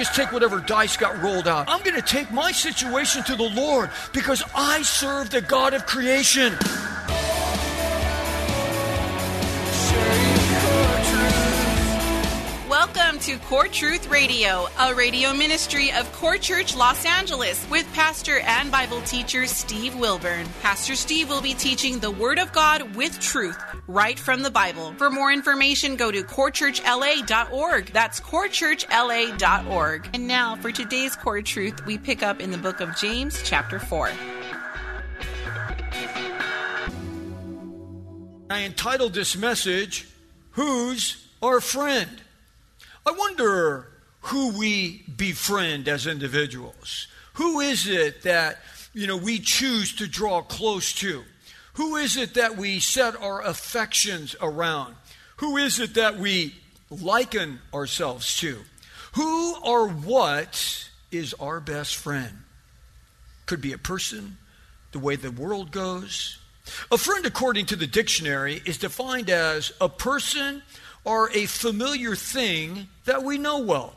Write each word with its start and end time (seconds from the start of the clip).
Just 0.00 0.14
take 0.14 0.32
whatever 0.32 0.60
dice 0.60 0.96
got 0.96 1.20
rolled 1.22 1.46
out. 1.46 1.68
I'm 1.68 1.82
going 1.82 1.94
to 1.94 2.00
take 2.00 2.30
my 2.30 2.52
situation 2.52 3.22
to 3.24 3.36
the 3.36 3.50
Lord 3.50 3.90
because 4.14 4.42
I 4.54 4.80
serve 4.80 5.28
the 5.28 5.42
God 5.42 5.74
of 5.74 5.84
creation. 5.84 6.54
To 13.20 13.36
Core 13.40 13.68
Truth 13.68 14.08
Radio, 14.08 14.66
a 14.78 14.94
radio 14.94 15.34
ministry 15.34 15.92
of 15.92 16.10
Core 16.12 16.38
Church 16.38 16.74
Los 16.74 17.04
Angeles 17.04 17.68
with 17.68 17.86
pastor 17.92 18.38
and 18.38 18.70
Bible 18.70 19.02
teacher 19.02 19.46
Steve 19.46 19.94
Wilburn. 19.94 20.46
Pastor 20.62 20.94
Steve 20.94 21.28
will 21.28 21.42
be 21.42 21.52
teaching 21.52 21.98
the 21.98 22.10
Word 22.10 22.38
of 22.38 22.50
God 22.52 22.96
with 22.96 23.20
truth 23.20 23.62
right 23.86 24.18
from 24.18 24.40
the 24.40 24.50
Bible. 24.50 24.94
For 24.96 25.10
more 25.10 25.30
information, 25.30 25.96
go 25.96 26.10
to 26.10 26.22
corechurchla.org. 26.22 27.92
That's 27.92 28.20
corechurchla.org. 28.20 30.08
And 30.14 30.26
now 30.26 30.56
for 30.56 30.72
today's 30.72 31.14
Core 31.14 31.42
Truth, 31.42 31.84
we 31.84 31.98
pick 31.98 32.22
up 32.22 32.40
in 32.40 32.50
the 32.50 32.58
book 32.58 32.80
of 32.80 32.96
James, 32.96 33.42
chapter 33.44 33.78
4. 33.78 34.10
I 38.48 38.62
entitled 38.62 39.12
this 39.12 39.36
message, 39.36 40.08
Who's 40.52 41.28
Our 41.42 41.60
Friend? 41.60 42.22
I 43.06 43.12
wonder 43.12 43.88
who 44.22 44.56
we 44.58 45.04
befriend 45.16 45.88
as 45.88 46.06
individuals. 46.06 47.08
Who 47.34 47.60
is 47.60 47.88
it 47.88 48.22
that, 48.22 48.58
you 48.92 49.06
know, 49.06 49.16
we 49.16 49.38
choose 49.38 49.94
to 49.96 50.06
draw 50.06 50.42
close 50.42 50.92
to? 50.94 51.24
Who 51.74 51.96
is 51.96 52.16
it 52.16 52.34
that 52.34 52.56
we 52.56 52.80
set 52.80 53.16
our 53.20 53.42
affections 53.42 54.36
around? 54.40 54.96
Who 55.36 55.56
is 55.56 55.80
it 55.80 55.94
that 55.94 56.18
we 56.18 56.54
liken 56.90 57.60
ourselves 57.72 58.36
to? 58.40 58.58
Who 59.12 59.56
or 59.64 59.88
what 59.88 60.90
is 61.10 61.34
our 61.34 61.60
best 61.60 61.96
friend? 61.96 62.38
Could 63.46 63.60
be 63.60 63.72
a 63.72 63.78
person, 63.78 64.36
the 64.92 64.98
way 64.98 65.16
the 65.16 65.30
world 65.30 65.70
goes. 65.70 66.38
A 66.92 66.98
friend, 66.98 67.24
according 67.24 67.66
to 67.66 67.76
the 67.76 67.86
dictionary, 67.86 68.60
is 68.64 68.78
defined 68.78 69.30
as 69.30 69.72
a 69.80 69.88
person 69.88 70.62
or 71.04 71.30
a 71.32 71.46
familiar 71.46 72.14
thing 72.14 72.88
that 73.04 73.22
we 73.22 73.38
know 73.38 73.58
well, 73.58 73.94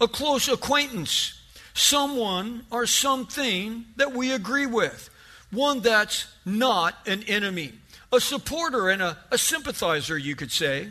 a 0.00 0.08
close 0.08 0.48
acquaintance, 0.48 1.40
someone 1.74 2.64
or 2.70 2.86
something 2.86 3.84
that 3.96 4.12
we 4.12 4.32
agree 4.32 4.66
with, 4.66 5.08
one 5.50 5.80
that's 5.80 6.26
not 6.44 6.94
an 7.06 7.22
enemy, 7.24 7.72
a 8.12 8.20
supporter 8.20 8.90
and 8.90 9.02
a, 9.02 9.16
a 9.30 9.38
sympathizer, 9.38 10.18
you 10.18 10.36
could 10.36 10.52
say. 10.52 10.88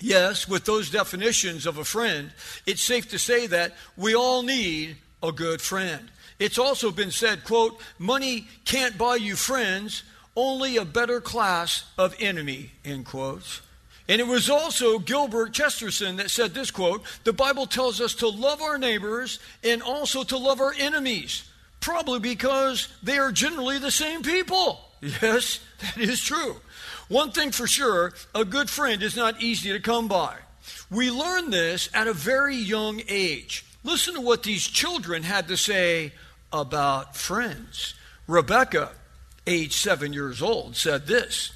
Yes, 0.00 0.48
with 0.48 0.64
those 0.64 0.90
definitions 0.90 1.66
of 1.66 1.76
a 1.76 1.84
friend, 1.84 2.32
it's 2.66 2.82
safe 2.82 3.10
to 3.10 3.18
say 3.18 3.46
that 3.48 3.76
we 3.96 4.14
all 4.14 4.42
need 4.42 4.96
a 5.22 5.30
good 5.30 5.60
friend. 5.60 6.10
It's 6.38 6.58
also 6.58 6.90
been 6.90 7.10
said, 7.10 7.44
quote, 7.44 7.78
money 7.98 8.48
can't 8.64 8.96
buy 8.96 9.16
you 9.16 9.36
friends, 9.36 10.02
only 10.34 10.78
a 10.78 10.86
better 10.86 11.20
class 11.20 11.84
of 11.98 12.16
enemy, 12.18 12.70
end 12.82 13.04
quotes. 13.04 13.60
And 14.10 14.20
it 14.20 14.26
was 14.26 14.50
also 14.50 14.98
Gilbert 14.98 15.52
Chesterton 15.52 16.16
that 16.16 16.32
said 16.32 16.52
this 16.52 16.72
quote 16.72 17.04
The 17.22 17.32
Bible 17.32 17.64
tells 17.64 18.00
us 18.00 18.12
to 18.16 18.28
love 18.28 18.60
our 18.60 18.76
neighbors 18.76 19.38
and 19.62 19.80
also 19.82 20.24
to 20.24 20.36
love 20.36 20.60
our 20.60 20.74
enemies, 20.76 21.48
probably 21.78 22.18
because 22.18 22.88
they 23.04 23.18
are 23.18 23.30
generally 23.30 23.78
the 23.78 23.92
same 23.92 24.22
people. 24.22 24.84
Yes, 25.22 25.60
that 25.80 25.96
is 25.96 26.20
true. 26.20 26.56
One 27.08 27.30
thing 27.30 27.52
for 27.52 27.66
sure 27.66 28.12
a 28.34 28.44
good 28.44 28.68
friend 28.68 29.02
is 29.02 29.16
not 29.16 29.40
easy 29.40 29.72
to 29.72 29.80
come 29.80 30.08
by. 30.08 30.36
We 30.90 31.10
learn 31.10 31.48
this 31.48 31.88
at 31.94 32.06
a 32.06 32.12
very 32.12 32.56
young 32.56 33.00
age. 33.08 33.64
Listen 33.82 34.12
to 34.14 34.20
what 34.20 34.42
these 34.42 34.66
children 34.66 35.22
had 35.22 35.48
to 35.48 35.56
say 35.56 36.12
about 36.52 37.16
friends. 37.16 37.94
Rebecca, 38.26 38.90
age 39.46 39.72
seven 39.72 40.12
years 40.12 40.42
old, 40.42 40.76
said 40.76 41.06
this. 41.06 41.52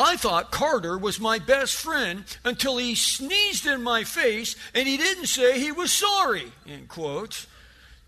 I 0.00 0.16
thought 0.16 0.50
Carter 0.50 0.96
was 0.96 1.20
my 1.20 1.38
best 1.38 1.74
friend 1.74 2.24
until 2.42 2.78
he 2.78 2.94
sneezed 2.94 3.66
in 3.66 3.82
my 3.82 4.02
face 4.04 4.56
and 4.74 4.88
he 4.88 4.96
didn't 4.96 5.26
say 5.26 5.60
he 5.60 5.72
was 5.72 5.92
sorry. 5.92 6.52
End 6.66 6.88
quote. 6.88 7.46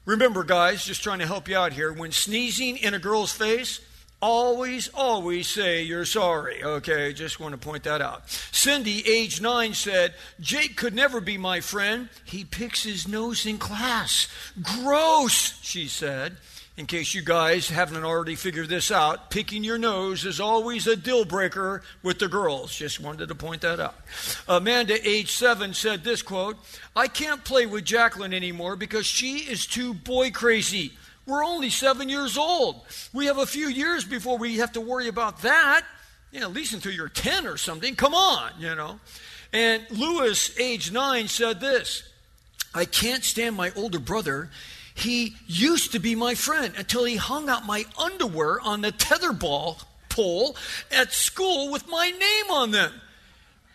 Remember, 0.06 0.42
guys, 0.42 0.86
just 0.86 1.02
trying 1.02 1.18
to 1.18 1.26
help 1.26 1.48
you 1.48 1.56
out 1.56 1.74
here, 1.74 1.92
when 1.92 2.10
sneezing 2.10 2.78
in 2.78 2.94
a 2.94 2.98
girl's 2.98 3.30
face, 3.30 3.80
always, 4.22 4.88
always 4.94 5.48
say 5.48 5.82
you're 5.82 6.06
sorry. 6.06 6.64
Okay, 6.64 7.12
just 7.12 7.38
want 7.38 7.52
to 7.52 7.58
point 7.58 7.84
that 7.84 8.00
out. 8.00 8.28
Cindy, 8.30 9.06
age 9.06 9.42
nine, 9.42 9.74
said, 9.74 10.14
Jake 10.40 10.76
could 10.76 10.94
never 10.94 11.20
be 11.20 11.36
my 11.36 11.60
friend. 11.60 12.08
He 12.24 12.42
picks 12.42 12.82
his 12.82 13.06
nose 13.06 13.44
in 13.44 13.58
class. 13.58 14.28
Gross, 14.62 15.60
she 15.62 15.86
said. 15.88 16.38
In 16.82 16.86
case 16.86 17.14
you 17.14 17.22
guys 17.22 17.68
haven't 17.68 18.02
already 18.02 18.34
figured 18.34 18.68
this 18.68 18.90
out, 18.90 19.30
picking 19.30 19.62
your 19.62 19.78
nose 19.78 20.24
is 20.24 20.40
always 20.40 20.88
a 20.88 20.96
deal 20.96 21.24
breaker 21.24 21.84
with 22.02 22.18
the 22.18 22.26
girls. 22.26 22.74
Just 22.74 22.98
wanted 22.98 23.28
to 23.28 23.36
point 23.36 23.60
that 23.60 23.78
out. 23.78 23.94
Amanda, 24.48 24.98
age 25.08 25.30
seven, 25.30 25.74
said 25.74 26.02
this 26.02 26.22
quote 26.22 26.56
I 26.96 27.06
can't 27.06 27.44
play 27.44 27.66
with 27.66 27.84
Jacqueline 27.84 28.34
anymore 28.34 28.74
because 28.74 29.06
she 29.06 29.36
is 29.48 29.64
too 29.64 29.94
boy 29.94 30.32
crazy. 30.32 30.90
We're 31.24 31.44
only 31.44 31.70
seven 31.70 32.08
years 32.08 32.36
old. 32.36 32.80
We 33.12 33.26
have 33.26 33.38
a 33.38 33.46
few 33.46 33.68
years 33.68 34.04
before 34.04 34.36
we 34.36 34.56
have 34.56 34.72
to 34.72 34.80
worry 34.80 35.06
about 35.06 35.42
that. 35.42 35.84
Know, 36.32 36.48
at 36.48 36.52
least 36.52 36.74
until 36.74 36.90
you're 36.90 37.08
10 37.08 37.46
or 37.46 37.58
something. 37.58 37.94
Come 37.94 38.12
on, 38.12 38.50
you 38.58 38.74
know. 38.74 38.98
And 39.52 39.84
Lewis, 39.92 40.58
age 40.58 40.90
nine, 40.90 41.28
said 41.28 41.60
this 41.60 42.02
I 42.74 42.86
can't 42.86 43.22
stand 43.22 43.54
my 43.54 43.70
older 43.76 44.00
brother. 44.00 44.50
He 44.94 45.36
used 45.46 45.92
to 45.92 45.98
be 45.98 46.14
my 46.14 46.34
friend 46.34 46.74
until 46.76 47.04
he 47.04 47.16
hung 47.16 47.48
out 47.48 47.66
my 47.66 47.84
underwear 47.98 48.60
on 48.60 48.82
the 48.82 48.92
tetherball 48.92 49.82
pole 50.08 50.56
at 50.90 51.12
school 51.12 51.70
with 51.72 51.88
my 51.88 52.10
name 52.10 52.50
on 52.50 52.70
them. 52.70 52.92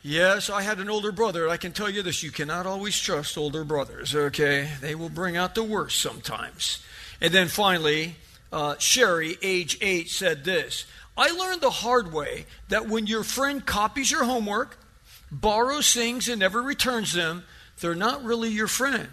Yes, 0.04 0.50
I 0.50 0.62
had 0.62 0.80
an 0.80 0.90
older 0.90 1.12
brother. 1.12 1.50
I 1.50 1.58
can 1.58 1.74
tell 1.74 1.90
you 1.90 2.02
this 2.02 2.24
you 2.24 2.32
cannot 2.32 2.66
always 2.66 2.98
trust 2.98 3.38
older 3.38 3.64
brothers, 3.64 4.16
okay? 4.16 4.70
They 4.80 4.96
will 4.96 5.10
bring 5.10 5.36
out 5.36 5.56
the 5.56 5.64
worst 5.64 6.00
sometimes. 6.00 6.82
And 7.20 7.34
then 7.34 7.48
finally, 7.48 8.16
uh, 8.54 8.76
Sherry, 8.78 9.38
age 9.42 9.78
eight, 9.82 10.10
said 10.10 10.44
this 10.44 10.86
I 11.18 11.32
learned 11.32 11.62
the 11.62 11.72
hard 11.72 12.14
way 12.14 12.46
that 12.70 12.88
when 12.88 13.08
your 13.08 13.24
friend 13.24 13.66
copies 13.66 14.12
your 14.12 14.24
homework, 14.24 14.78
borrows 15.32 15.94
things, 15.94 16.30
and 16.30 16.40
never 16.40 16.62
returns 16.62 17.14
them, 17.14 17.44
they're 17.82 17.96
not 17.96 18.24
really 18.24 18.50
your 18.50 18.68
friend. 18.68 19.10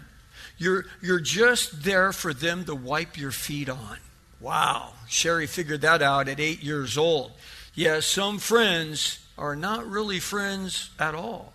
You're, 0.57 0.85
you're 1.01 1.19
just 1.19 1.83
there 1.83 2.11
for 2.13 2.33
them 2.33 2.65
to 2.65 2.75
wipe 2.75 3.17
your 3.17 3.31
feet 3.31 3.69
on. 3.69 3.97
Wow. 4.39 4.93
Sherry 5.07 5.47
figured 5.47 5.81
that 5.81 6.01
out 6.01 6.27
at 6.27 6.39
eight 6.39 6.63
years 6.63 6.97
old. 6.97 7.31
Yes, 7.73 8.05
some 8.05 8.39
friends 8.39 9.19
are 9.37 9.55
not 9.55 9.85
really 9.85 10.19
friends 10.19 10.91
at 10.99 11.15
all. 11.15 11.53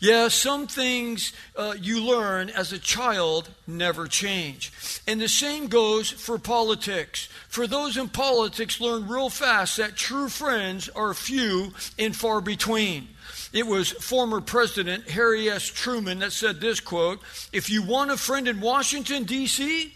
Yeah, 0.00 0.28
some 0.28 0.66
things 0.66 1.32
uh, 1.54 1.74
you 1.80 2.02
learn 2.02 2.50
as 2.50 2.72
a 2.72 2.78
child 2.78 3.50
never 3.66 4.08
change. 4.08 4.72
And 5.06 5.20
the 5.20 5.28
same 5.28 5.68
goes 5.68 6.10
for 6.10 6.38
politics. 6.38 7.28
For 7.48 7.66
those 7.66 7.96
in 7.96 8.08
politics, 8.08 8.80
learn 8.80 9.06
real 9.06 9.30
fast 9.30 9.76
that 9.76 9.94
true 9.94 10.28
friends 10.28 10.88
are 10.88 11.14
few 11.14 11.72
and 11.98 12.16
far 12.16 12.40
between. 12.40 13.08
It 13.52 13.66
was 13.66 13.90
former 13.90 14.40
President 14.40 15.08
Harry 15.10 15.50
S. 15.50 15.66
Truman 15.66 16.20
that 16.20 16.32
said 16.32 16.60
this 16.60 16.80
quote 16.80 17.20
If 17.52 17.68
you 17.70 17.82
want 17.82 18.10
a 18.10 18.16
friend 18.16 18.46
in 18.46 18.60
Washington, 18.60 19.24
D.C., 19.24 19.92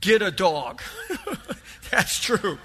get 0.00 0.22
a 0.22 0.30
dog. 0.30 0.82
That's 1.90 2.18
true. 2.18 2.58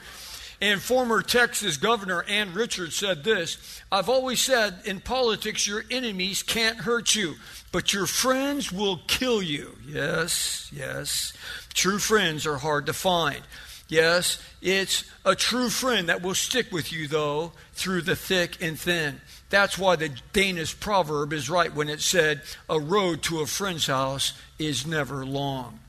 And 0.59 0.81
former 0.81 1.21
Texas 1.21 1.77
Governor 1.77 2.23
Ann 2.23 2.53
Richards 2.53 2.95
said 2.95 3.23
this 3.23 3.81
I've 3.91 4.09
always 4.09 4.41
said 4.41 4.79
in 4.85 5.01
politics, 5.01 5.67
your 5.67 5.83
enemies 5.91 6.41
can't 6.41 6.77
hurt 6.77 7.13
you, 7.15 7.35
but 7.71 7.93
your 7.93 8.07
friends 8.07 8.71
will 8.71 8.99
kill 9.07 9.41
you. 9.41 9.77
Yes, 9.87 10.71
yes. 10.73 11.33
True 11.73 11.99
friends 11.99 12.47
are 12.47 12.57
hard 12.57 12.87
to 12.87 12.93
find. 12.93 13.41
Yes, 13.89 14.42
it's 14.62 15.06
a 15.24 15.34
true 15.34 15.69
friend 15.69 16.10
that 16.10 16.22
will 16.22 16.36
stick 16.36 16.72
with 16.72 16.92
you, 16.92 17.07
though, 17.07 17.54
through 17.74 18.01
the 18.01 18.18
thick 18.18 18.62
and 18.62 18.78
thin. 18.78 19.22
That's 19.50 19.78
why 19.78 19.95
the 19.95 20.12
Danish 20.34 20.78
proverb 20.78 21.31
is 21.31 21.50
right 21.50 21.74
when 21.74 21.88
it 21.88 22.01
said, 22.01 22.42
A 22.69 22.80
road 22.80 23.24
to 23.24 23.39
a 23.39 23.45
friend's 23.45 23.88
house 23.88 24.34
is 24.60 24.86
never 24.86 25.25
long. 25.25 25.80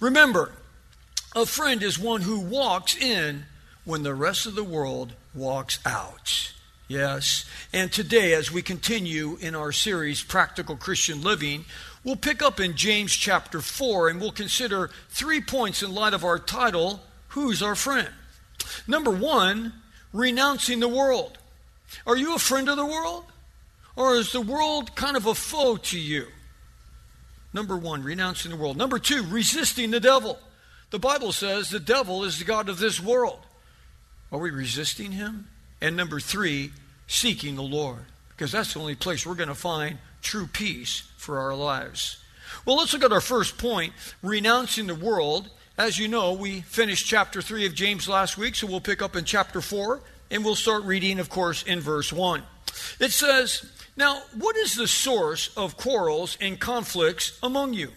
Remember, 0.00 0.52
a 1.36 1.44
friend 1.44 1.82
is 1.82 1.98
one 1.98 2.22
who 2.22 2.40
walks 2.40 2.96
in 2.96 3.44
when 3.84 4.02
the 4.02 4.14
rest 4.14 4.46
of 4.46 4.54
the 4.54 4.64
world 4.64 5.12
walks 5.34 5.78
out. 5.84 6.52
Yes. 6.88 7.44
And 7.72 7.92
today, 7.92 8.32
as 8.32 8.50
we 8.50 8.62
continue 8.62 9.36
in 9.40 9.54
our 9.54 9.72
series, 9.72 10.22
Practical 10.22 10.76
Christian 10.76 11.22
Living, 11.22 11.64
we'll 12.02 12.16
pick 12.16 12.42
up 12.42 12.60
in 12.60 12.76
James 12.76 13.12
chapter 13.12 13.60
4 13.60 14.08
and 14.08 14.20
we'll 14.20 14.32
consider 14.32 14.90
three 15.08 15.40
points 15.40 15.82
in 15.82 15.94
light 15.94 16.14
of 16.14 16.24
our 16.24 16.38
title 16.38 17.00
Who's 17.32 17.62
Our 17.62 17.74
Friend? 17.74 18.08
Number 18.86 19.10
one, 19.10 19.72
renouncing 20.12 20.80
the 20.80 20.88
world. 20.88 21.38
Are 22.06 22.16
you 22.16 22.34
a 22.34 22.38
friend 22.38 22.68
of 22.68 22.76
the 22.76 22.86
world? 22.86 23.24
Or 23.96 24.14
is 24.14 24.32
the 24.32 24.40
world 24.40 24.94
kind 24.94 25.16
of 25.16 25.26
a 25.26 25.34
foe 25.34 25.76
to 25.76 25.98
you? 25.98 26.26
Number 27.54 27.76
one, 27.76 28.02
renouncing 28.02 28.50
the 28.50 28.56
world. 28.56 28.76
Number 28.76 28.98
two, 28.98 29.22
resisting 29.28 29.90
the 29.90 30.00
devil. 30.00 30.38
The 30.90 30.98
Bible 30.98 31.32
says 31.32 31.70
the 31.70 31.80
devil 31.80 32.24
is 32.24 32.38
the 32.38 32.44
God 32.44 32.68
of 32.68 32.78
this 32.78 33.00
world. 33.00 33.40
Are 34.30 34.38
we 34.38 34.50
resisting 34.50 35.12
him? 35.12 35.48
And 35.80 35.96
number 35.96 36.20
three, 36.20 36.72
seeking 37.06 37.56
the 37.56 37.62
Lord, 37.62 38.04
because 38.30 38.52
that's 38.52 38.74
the 38.74 38.80
only 38.80 38.94
place 38.94 39.26
we're 39.26 39.34
going 39.34 39.48
to 39.48 39.54
find 39.54 39.98
true 40.20 40.46
peace 40.46 41.08
for 41.16 41.38
our 41.38 41.54
lives. 41.54 42.18
Well, 42.66 42.76
let's 42.76 42.92
look 42.92 43.04
at 43.04 43.12
our 43.12 43.20
first 43.20 43.56
point 43.56 43.94
renouncing 44.22 44.86
the 44.86 44.94
world. 44.94 45.50
As 45.78 45.98
you 45.98 46.06
know, 46.06 46.34
we 46.34 46.60
finished 46.60 47.06
chapter 47.06 47.40
3 47.40 47.64
of 47.64 47.74
James 47.74 48.06
last 48.06 48.36
week, 48.36 48.54
so 48.54 48.66
we'll 48.66 48.80
pick 48.80 49.00
up 49.00 49.16
in 49.16 49.24
chapter 49.24 49.62
4, 49.62 50.00
and 50.30 50.44
we'll 50.44 50.54
start 50.54 50.84
reading, 50.84 51.18
of 51.18 51.30
course, 51.30 51.62
in 51.62 51.80
verse 51.80 52.12
1. 52.12 52.42
It 53.00 53.10
says, 53.10 53.64
Now, 53.96 54.20
what 54.36 54.54
is 54.56 54.74
the 54.74 54.86
source 54.86 55.50
of 55.56 55.78
quarrels 55.78 56.36
and 56.42 56.60
conflicts 56.60 57.38
among 57.42 57.72
you? 57.72 57.90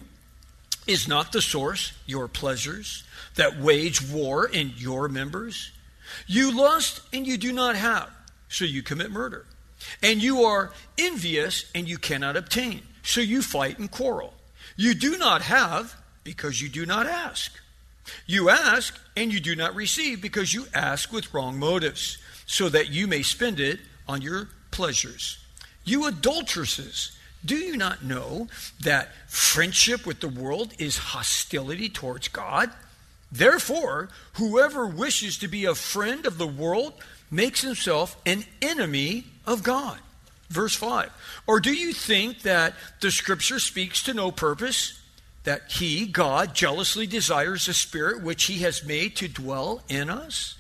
Is 0.88 1.08
not 1.08 1.34
the 1.34 1.42
source 1.42 1.92
your 2.06 2.30
pleasures 2.30 3.04
that 3.36 3.60
wage 3.60 4.02
war 4.02 4.48
in 4.48 4.72
your 4.78 5.10
members? 5.10 5.72
You 6.28 6.58
lust 6.58 7.02
and 7.12 7.28
you 7.28 7.38
do 7.38 7.52
not 7.52 7.76
have 7.76 8.10
so 8.48 8.64
you 8.64 8.84
commit 8.84 9.12
murder. 9.12 9.46
And 10.02 10.24
you 10.24 10.44
are 10.44 10.72
envious, 10.98 11.70
and 11.76 11.90
you 11.90 11.98
cannot 11.98 12.38
obtain, 12.38 12.84
so 13.04 13.20
you 13.20 13.42
fight 13.42 13.80
and 13.80 13.92
quarrel. 13.92 14.34
You 14.78 14.94
do 14.94 15.18
not 15.18 15.42
have, 15.42 15.94
because 16.24 16.62
you 16.62 16.70
do 16.70 16.86
not 16.86 17.06
ask. 17.06 17.52
You 18.26 18.50
ask, 18.50 18.98
and 19.16 19.34
you 19.34 19.40
do 19.40 19.56
not 19.56 19.76
receive, 19.76 20.22
because 20.22 20.54
you 20.54 20.66
ask 20.74 21.12
with 21.12 21.34
wrong 21.34 21.58
motives, 21.58 22.18
so 22.46 22.70
that 22.70 22.90
you 22.90 23.08
may 23.08 23.24
spend 23.24 23.60
it 23.60 23.80
on 24.08 24.22
your 24.22 24.50
pleasures. 24.72 25.40
You 25.84 26.06
adulteresses, 26.06 27.18
do 27.44 27.56
you 27.56 27.78
not 27.78 28.04
know 28.04 28.48
that 28.82 29.10
friendship 29.28 30.06
with 30.06 30.20
the 30.20 30.28
world 30.28 30.74
is 30.80 30.98
hostility 30.98 31.90
towards 31.90 32.28
God? 32.28 32.72
Therefore, 33.32 34.10
whoever 34.34 34.86
wishes 34.86 35.38
to 35.40 35.48
be 35.48 35.66
a 35.66 35.76
friend 35.76 36.26
of 36.26 36.38
the 36.38 36.48
world 36.48 36.94
makes 37.30 37.62
himself 37.62 38.20
an 38.26 38.46
enemy 38.62 39.26
of 39.46 39.64
God. 39.64 40.00
Verse 40.50 40.76
5. 40.76 41.12
Or 41.48 41.60
do 41.60 41.74
you 41.74 41.92
think 41.94 42.42
that 42.44 42.74
the 43.02 43.12
scripture 43.12 43.60
speaks 43.60 44.04
to 44.04 44.14
no 44.14 44.32
purpose? 44.32 45.00
That 45.46 45.72
he, 45.72 46.06
God, 46.06 46.54
jealously 46.54 47.08
desires 47.08 47.66
the 47.66 47.74
spirit 47.74 48.22
which 48.22 48.46
he 48.46 48.60
has 48.60 48.84
made 48.84 49.16
to 49.18 49.28
dwell 49.28 49.82
in 49.88 50.10
us? 50.10 50.56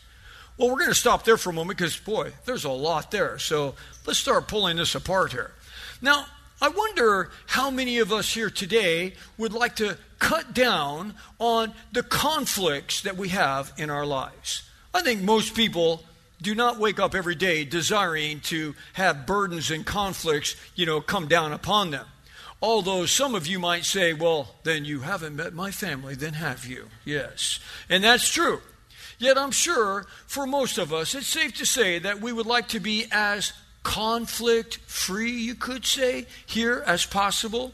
Well, 0.57 0.69
we're 0.69 0.77
going 0.77 0.89
to 0.89 0.95
stop 0.95 1.25
there 1.25 1.37
for 1.37 1.49
a 1.49 1.53
moment 1.53 1.77
because, 1.77 1.97
boy, 1.97 2.31
there's 2.45 2.63
a 2.63 2.71
lot 2.71 3.11
there. 3.11 3.37
So 3.37 3.75
let's 4.05 4.19
start 4.19 4.47
pulling 4.47 4.77
this 4.77 4.95
apart 4.95 5.33
here. 5.33 5.51
Now, 6.01 6.27
I 6.61 6.69
wonder 6.69 7.29
how 7.47 7.69
many 7.69 7.99
of 7.99 8.13
us 8.13 8.33
here 8.33 8.49
today 8.49 9.15
would 9.37 9.51
like 9.51 9.75
to 9.77 9.97
cut 10.19 10.53
down 10.53 11.15
on 11.39 11.73
the 11.91 12.03
conflicts 12.03 13.01
that 13.01 13.17
we 13.17 13.29
have 13.29 13.73
in 13.77 13.89
our 13.89 14.05
lives. 14.05 14.63
I 14.93 15.01
think 15.01 15.21
most 15.21 15.55
people 15.55 16.03
do 16.41 16.55
not 16.55 16.79
wake 16.79 16.99
up 16.99 17.15
every 17.15 17.35
day 17.35 17.65
desiring 17.65 18.39
to 18.41 18.75
have 18.93 19.25
burdens 19.25 19.71
and 19.71 19.85
conflicts, 19.85 20.55
you 20.75 20.85
know, 20.85 21.01
come 21.01 21.27
down 21.27 21.51
upon 21.51 21.91
them. 21.91 22.05
Although 22.61 23.05
some 23.05 23.35
of 23.35 23.47
you 23.47 23.59
might 23.59 23.85
say, 23.85 24.13
well, 24.13 24.55
then 24.63 24.85
you 24.85 25.01
haven't 25.01 25.35
met 25.35 25.53
my 25.53 25.71
family, 25.71 26.15
then 26.15 26.33
have 26.33 26.65
you? 26.65 26.87
Yes. 27.03 27.59
And 27.89 28.03
that's 28.03 28.29
true. 28.29 28.61
Yet 29.19 29.37
I'm 29.37 29.51
sure 29.51 30.05
for 30.25 30.47
most 30.47 30.77
of 30.77 30.91
us, 30.91 31.15
it's 31.15 31.27
safe 31.27 31.55
to 31.57 31.65
say 31.65 31.99
that 31.99 32.21
we 32.21 32.31
would 32.31 32.45
like 32.45 32.69
to 32.69 32.79
be 32.79 33.05
as 33.11 33.53
conflict 33.83 34.77
free, 34.87 35.31
you 35.31 35.55
could 35.55 35.85
say, 35.85 36.25
here 36.45 36.83
as 36.85 37.05
possible. 37.05 37.73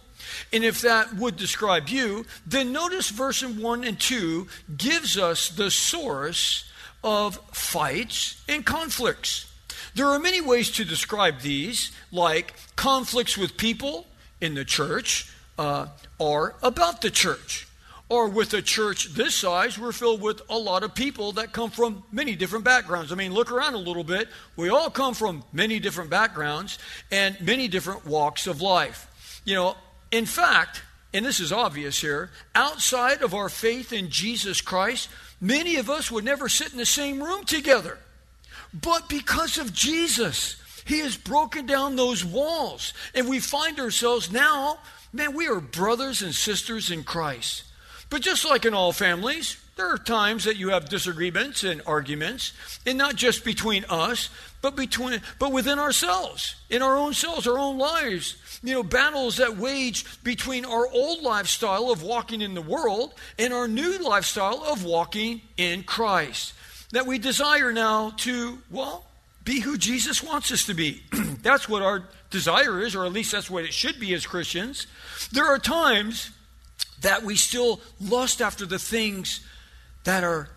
And 0.54 0.64
if 0.64 0.82
that 0.82 1.16
would 1.16 1.36
describe 1.38 1.90
you, 1.90 2.26
then 2.46 2.72
notice 2.72 3.10
verse 3.10 3.44
1 3.44 3.84
and 3.84 4.00
2 4.00 4.48
gives 4.78 5.18
us 5.18 5.50
the 5.50 5.72
source 5.72 6.66
of 7.04 7.40
fights 7.52 8.44
and 8.48 8.66
conflicts. 8.66 9.52
There 9.96 10.08
are 10.08 10.20
many 10.20 10.42
ways 10.42 10.70
to 10.72 10.86
describe 10.86 11.42
these, 11.42 11.92
like 12.12 12.54
conflicts 12.76 13.38
with 13.38 13.58
people 13.58 14.06
in 14.42 14.56
the 14.56 14.66
church 14.66 15.32
uh, 15.58 15.88
or 16.18 16.56
about 16.62 17.02
the 17.02 17.10
church. 17.10 17.68
Or 18.10 18.28
with 18.28 18.54
a 18.54 18.62
church 18.62 19.14
this 19.14 19.34
size, 19.36 19.80
we're 19.80 19.94
filled 19.94 20.22
with 20.22 20.42
a 20.50 20.58
lot 20.58 20.84
of 20.84 20.94
people 20.94 21.32
that 21.34 21.54
come 21.54 21.70
from 21.70 22.04
many 22.12 22.36
different 22.36 22.66
backgrounds. 22.66 23.14
I 23.14 23.16
mean, 23.16 23.34
look 23.34 23.52
around 23.52 23.74
a 23.74 23.78
little 23.78 24.04
bit. 24.04 24.28
We 24.58 24.68
all 24.68 24.90
come 24.90 25.14
from 25.14 25.46
many 25.54 25.80
different 25.80 26.10
backgrounds 26.10 26.78
and 27.10 27.40
many 27.40 27.70
different 27.70 28.06
walks 28.06 28.48
of 28.48 28.62
life. 28.62 29.42
You 29.46 29.56
know, 29.56 29.76
in 30.12 30.26
fact, 30.26 30.82
and 31.14 31.26
this 31.26 31.40
is 31.40 31.54
obvious 31.54 32.02
here, 32.02 32.32
outside 32.54 33.22
of 33.22 33.34
our 33.34 33.48
faith 33.48 33.94
in 33.94 34.10
Jesus 34.10 34.60
Christ, 34.60 35.08
Many 35.42 35.78
of 35.78 35.90
us 35.90 36.12
would 36.12 36.24
never 36.24 36.48
sit 36.48 36.72
in 36.72 36.78
the 36.78 36.86
same 36.86 37.22
room 37.22 37.44
together. 37.44 37.98
But 38.72 39.10
because 39.10 39.58
of 39.58 39.74
Jesus, 39.74 40.61
He 40.86 41.00
has 41.00 41.18
broken 41.18 41.66
down 41.66 41.96
those 41.96 42.24
walls. 42.24 42.94
And 43.14 43.28
we 43.28 43.40
find 43.40 43.80
ourselves 43.80 44.32
now, 44.32 44.80
man, 45.14 45.36
we 45.36 45.48
are 45.48 45.60
brothers 45.60 46.22
and 46.22 46.34
sisters 46.34 46.92
in 46.92 47.04
Christ. 47.04 47.64
But 48.10 48.22
just 48.22 48.44
like 48.44 48.66
in 48.66 48.74
all 48.74 48.92
families, 48.92 49.58
there 49.78 49.90
are 49.90 49.98
times 49.98 50.44
that 50.44 50.58
you 50.58 50.70
have 50.70 50.90
disagreements 50.90 51.64
and 51.64 51.82
arguments, 51.86 52.52
and 52.86 52.98
not 52.98 53.16
just 53.16 53.46
between 53.46 53.86
us, 53.90 54.30
but 54.62 54.76
between 54.76 55.22
but 55.40 55.52
within 55.52 55.80
ourselves, 55.80 56.56
in 56.70 56.82
our 56.82 56.96
own 56.98 57.14
selves, 57.14 57.48
our 57.48 57.58
own 57.58 57.78
lives. 57.78 58.36
You 58.64 58.74
know, 58.74 58.84
battles 58.84 59.38
that 59.38 59.58
wage 59.58 60.06
between 60.24 60.66
our 60.66 60.88
old 60.88 61.24
lifestyle 61.24 61.90
of 61.90 62.04
walking 62.04 62.42
in 62.42 62.54
the 62.54 62.62
world 62.62 63.14
and 63.40 63.54
our 63.54 63.68
new 63.68 63.98
lifestyle 63.98 64.64
of 64.64 64.84
walking 64.84 65.42
in 65.58 65.82
Christ. 65.82 66.54
That 66.92 67.08
we 67.08 67.18
desire 67.18 67.72
now 67.72 68.12
to, 68.18 68.60
well, 68.70 69.06
be 69.44 69.60
who 69.60 69.78
Jesus 69.78 70.22
wants 70.24 70.52
us 70.52 70.66
to 70.66 70.74
be. 70.74 71.02
that's 71.42 71.68
what 71.68 71.82
our 71.82 72.04
desire 72.30 72.80
is, 72.82 72.96
or 72.96 73.06
at 73.06 73.14
least 73.14 73.32
that's 73.32 73.50
what 73.50 73.64
it 73.64 73.74
should 73.74 74.00
be 74.00 74.14
as 74.14 74.26
Christians. 74.26 74.88
There 75.32 75.46
are 75.46 75.58
times 75.58 76.32
that 77.02 77.24
we 77.24 77.36
still 77.36 77.82
lust 78.00 78.42
after 78.42 78.66
the 78.66 78.80
things 78.80 79.46
that 80.04 80.24
are 80.24 80.50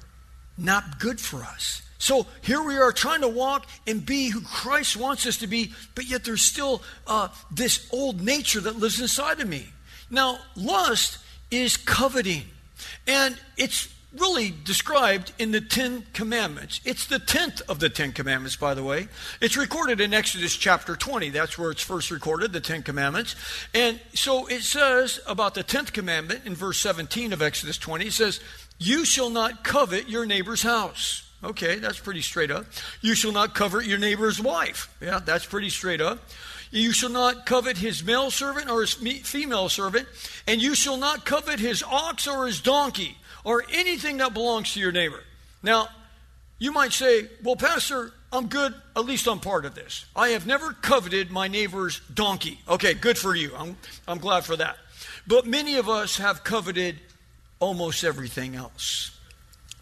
not 0.59 0.99
good 0.99 1.21
for 1.21 1.43
us. 1.43 1.83
So 1.99 2.27
here 2.43 2.63
we 2.63 2.77
are 2.77 2.93
trying 2.93 3.23
to 3.23 3.29
walk 3.29 3.67
and 3.87 4.05
be 4.05 4.29
who 4.29 4.43
Christ 4.43 4.97
wants 4.97 5.27
us 5.27 5.39
to 5.39 5.47
be, 5.47 5.73
but 5.95 6.05
yet 6.05 6.25
there's 6.25 6.43
still 6.43 6.83
uh, 7.07 7.29
this 7.51 7.89
old 7.93 8.21
nature 8.21 8.61
that 8.61 8.79
lives 8.79 9.01
inside 9.01 9.41
of 9.41 9.49
me. 9.49 9.69
Now, 10.11 10.39
lust 10.55 11.19
is 11.51 11.79
coveting, 11.79 12.43
and 13.07 13.39
it's 13.57 13.94
really 14.19 14.55
described 14.65 15.33
in 15.39 15.51
the 15.51 15.61
Ten 15.61 16.05
Commandments. 16.13 16.81
It's 16.85 17.07
the 17.07 17.19
tenth 17.19 17.61
of 17.69 17.81
the 17.81 17.89
Ten 17.89 18.13
Commandments, 18.13 18.57
by 18.57 18.75
the 18.75 18.83
way. 18.83 19.09
It's 19.41 19.57
recorded 19.57 20.01
in 20.01 20.15
Exodus 20.15 20.57
chapter 20.57 20.97
20. 20.97 21.31
That's 21.31 21.59
where 21.59 21.71
it's 21.71 21.83
first 21.83 22.11
recorded, 22.11 22.53
the 22.53 22.61
Ten 22.61 22.83
Commandments. 22.83 23.35
And 23.75 24.01
so 24.15 24.47
it 24.47 24.63
says 24.63 25.21
about 25.27 25.55
the 25.55 25.63
tenth 25.63 25.93
commandment 25.93 26.43
in 26.45 26.55
verse 26.55 26.79
17 26.79 27.33
of 27.33 27.43
Exodus 27.43 27.79
20, 27.79 28.07
it 28.07 28.13
says, 28.13 28.41
You 28.79 29.05
shall 29.05 29.31
not 29.31 29.65
covet 29.65 30.09
your 30.09 30.27
neighbor's 30.27 30.63
house. 30.63 31.29
Okay, 31.43 31.77
that's 31.77 31.99
pretty 31.99 32.23
straight 32.23 32.51
up. 32.51 32.65
You 33.03 33.15
shall 33.15 33.33
not 33.33 33.55
covet 33.55 33.85
your 33.85 33.99
neighbor's 33.99 34.41
wife. 34.41 34.95
Yeah, 35.01 35.21
that's 35.23 35.45
pretty 35.45 35.69
straight 35.69 36.01
up. 36.01 36.21
You 36.71 36.93
shall 36.93 37.11
not 37.11 37.47
covet 37.47 37.77
his 37.77 38.03
male 38.03 38.31
servant 38.31 38.71
or 38.71 38.81
his 38.81 38.95
female 38.95 39.69
servant, 39.69 40.09
and 40.47 40.61
you 40.61 40.75
shall 40.75 40.97
not 40.97 41.25
covet 41.25 41.61
his 41.61 41.83
ox 41.83 42.27
or 42.27 42.47
his 42.47 42.61
donkey 42.61 43.17
or 43.45 43.63
anything 43.73 44.17
that 44.17 44.35
belongs 44.35 44.73
to 44.75 44.81
your 44.81 44.93
neighbor. 44.93 45.23
Now, 45.63 45.89
you 46.59 46.73
might 46.73 46.93
say, 46.93 47.29
well, 47.43 47.57
Pastor, 47.57 48.13
I'm 48.33 48.49
good. 48.49 48.75
At 48.97 49.05
least 49.05 49.29
I'm 49.29 49.41
part 49.41 49.65
of 49.65 49.75
this. 49.75 50.07
I 50.17 50.29
have 50.31 50.47
never 50.47 50.73
coveted 50.73 51.31
my 51.31 51.47
neighbor's 51.47 52.01
donkey. 52.13 52.61
Okay, 52.69 52.95
good 52.95 53.19
for 53.19 53.35
you. 53.35 53.53
I'm, 53.57 53.77
I'm 54.09 54.19
glad 54.19 54.45
for 54.45 54.57
that. 54.57 54.77
But 55.27 55.47
many 55.47 55.77
of 55.77 55.89
us 55.89 56.19
have 56.19 56.43
coveted 56.45 56.99
almost 57.61 58.05
everything 58.05 58.57
else. 58.57 59.14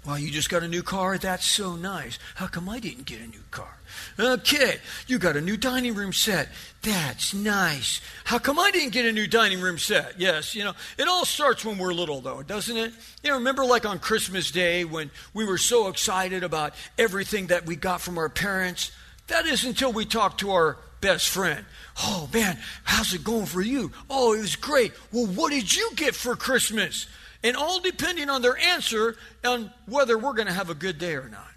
Well, 0.05 0.19
you 0.19 0.33
just 0.33 0.51
got 0.51 0.65
a 0.65 0.69
new 0.69 0.83
car? 0.83 1.17
That's 1.17 1.47
so 1.47 1.77
nice. 1.77 2.19
How 2.35 2.49
come 2.49 2.69
I 2.69 2.81
didn't 2.81 3.07
get 3.07 3.21
a 3.21 3.27
new 3.27 3.43
car? 3.53 3.77
Uh, 4.19 4.33
okay, 4.33 4.79
you 5.07 5.19
got 5.19 5.37
a 5.37 5.41
new 5.41 5.57
dining 5.57 5.95
room 5.95 6.13
set. 6.13 6.49
That's 6.83 7.33
nice. 7.33 8.01
How 8.25 8.41
come 8.41 8.59
I 8.59 8.73
didn't 8.73 8.93
get 8.93 9.07
a 9.07 9.13
new 9.13 9.29
dining 9.29 9.61
room 9.61 9.79
set? 9.79 10.19
Yes, 10.19 10.57
you 10.57 10.65
know, 10.65 10.73
it 10.99 11.07
all 11.07 11.25
starts 11.25 11.65
when 11.65 11.79
we're 11.79 11.93
little, 11.93 12.21
though, 12.21 12.43
doesn't 12.43 12.77
it? 12.77 12.93
You 13.23 13.31
know, 13.31 13.37
remember 13.37 13.65
like 13.65 13.87
on 13.87 14.01
Christmas 14.01 14.51
Day 14.51 14.85
when 14.85 15.13
we 15.35 15.45
were 15.45 15.59
so 15.59 15.87
excited 15.87 16.43
about 16.43 16.75
everything 16.99 17.47
that 17.47 17.65
we 17.65 17.77
got 17.77 18.01
from 18.01 18.19
our 18.19 18.29
parents? 18.29 18.91
That 19.29 19.47
is 19.47 19.65
until 19.65 19.93
we 19.93 20.05
talk 20.05 20.39
to 20.39 20.51
our 20.51 20.79
best 21.01 21.29
friend. 21.29 21.65
Oh, 22.01 22.29
man, 22.35 22.59
how's 22.83 23.15
it 23.15 23.23
going 23.23 23.47
for 23.47 23.61
you? 23.61 23.93
Oh, 24.11 24.35
it 24.35 24.41
was 24.41 24.57
great. 24.57 24.93
Well, 25.13 25.27
what 25.27 25.53
did 25.53 25.73
you 25.73 25.91
get 25.95 26.17
for 26.17 26.35
Christmas? 26.35 27.07
And 27.45 27.57
all 27.57 27.81
depending 27.81 28.31
on 28.31 28.43
their 28.43 28.57
answer 28.57 29.17
on 29.45 29.73
whether 29.87 30.17
we're 30.17 30.35
going 30.35 30.47
to 30.47 30.53
have 30.53 30.71
a 30.71 30.75
good 30.75 30.99
day 30.99 31.15
or 31.15 31.29
not. 31.29 31.49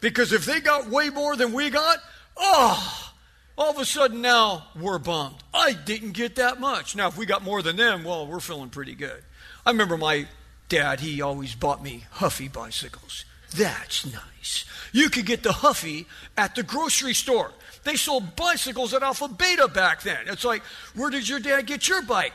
Because 0.00 0.32
if 0.32 0.44
they 0.44 0.60
got 0.60 0.88
way 0.88 1.10
more 1.10 1.34
than 1.34 1.52
we 1.52 1.70
got, 1.70 1.98
oh, 2.36 3.12
all 3.56 3.70
of 3.70 3.78
a 3.78 3.84
sudden 3.84 4.20
now 4.20 4.66
we're 4.78 4.98
bummed. 4.98 5.42
I 5.52 5.72
didn't 5.72 6.12
get 6.12 6.36
that 6.36 6.60
much. 6.60 6.94
Now, 6.94 7.08
if 7.08 7.16
we 7.16 7.26
got 7.26 7.42
more 7.42 7.62
than 7.62 7.76
them, 7.76 8.04
well, 8.04 8.26
we're 8.26 8.40
feeling 8.40 8.70
pretty 8.70 8.94
good. 8.94 9.22
I 9.64 9.70
remember 9.70 9.96
my 9.96 10.26
dad, 10.68 11.00
he 11.00 11.22
always 11.22 11.54
bought 11.54 11.82
me 11.82 12.04
Huffy 12.12 12.48
bicycles. 12.48 13.24
That's 13.56 14.04
nice. 14.04 14.64
You 14.92 15.08
could 15.10 15.26
get 15.26 15.42
the 15.42 15.52
Huffy 15.52 16.06
at 16.36 16.54
the 16.54 16.62
grocery 16.62 17.14
store. 17.14 17.52
They 17.84 17.96
sold 17.96 18.36
bicycles 18.36 18.94
at 18.94 19.02
Alpha 19.02 19.28
Beta 19.28 19.68
back 19.68 20.02
then. 20.02 20.26
It's 20.26 20.44
like, 20.44 20.62
where 20.94 21.10
did 21.10 21.28
your 21.28 21.38
dad 21.38 21.66
get 21.66 21.88
your 21.88 22.02
bike? 22.02 22.32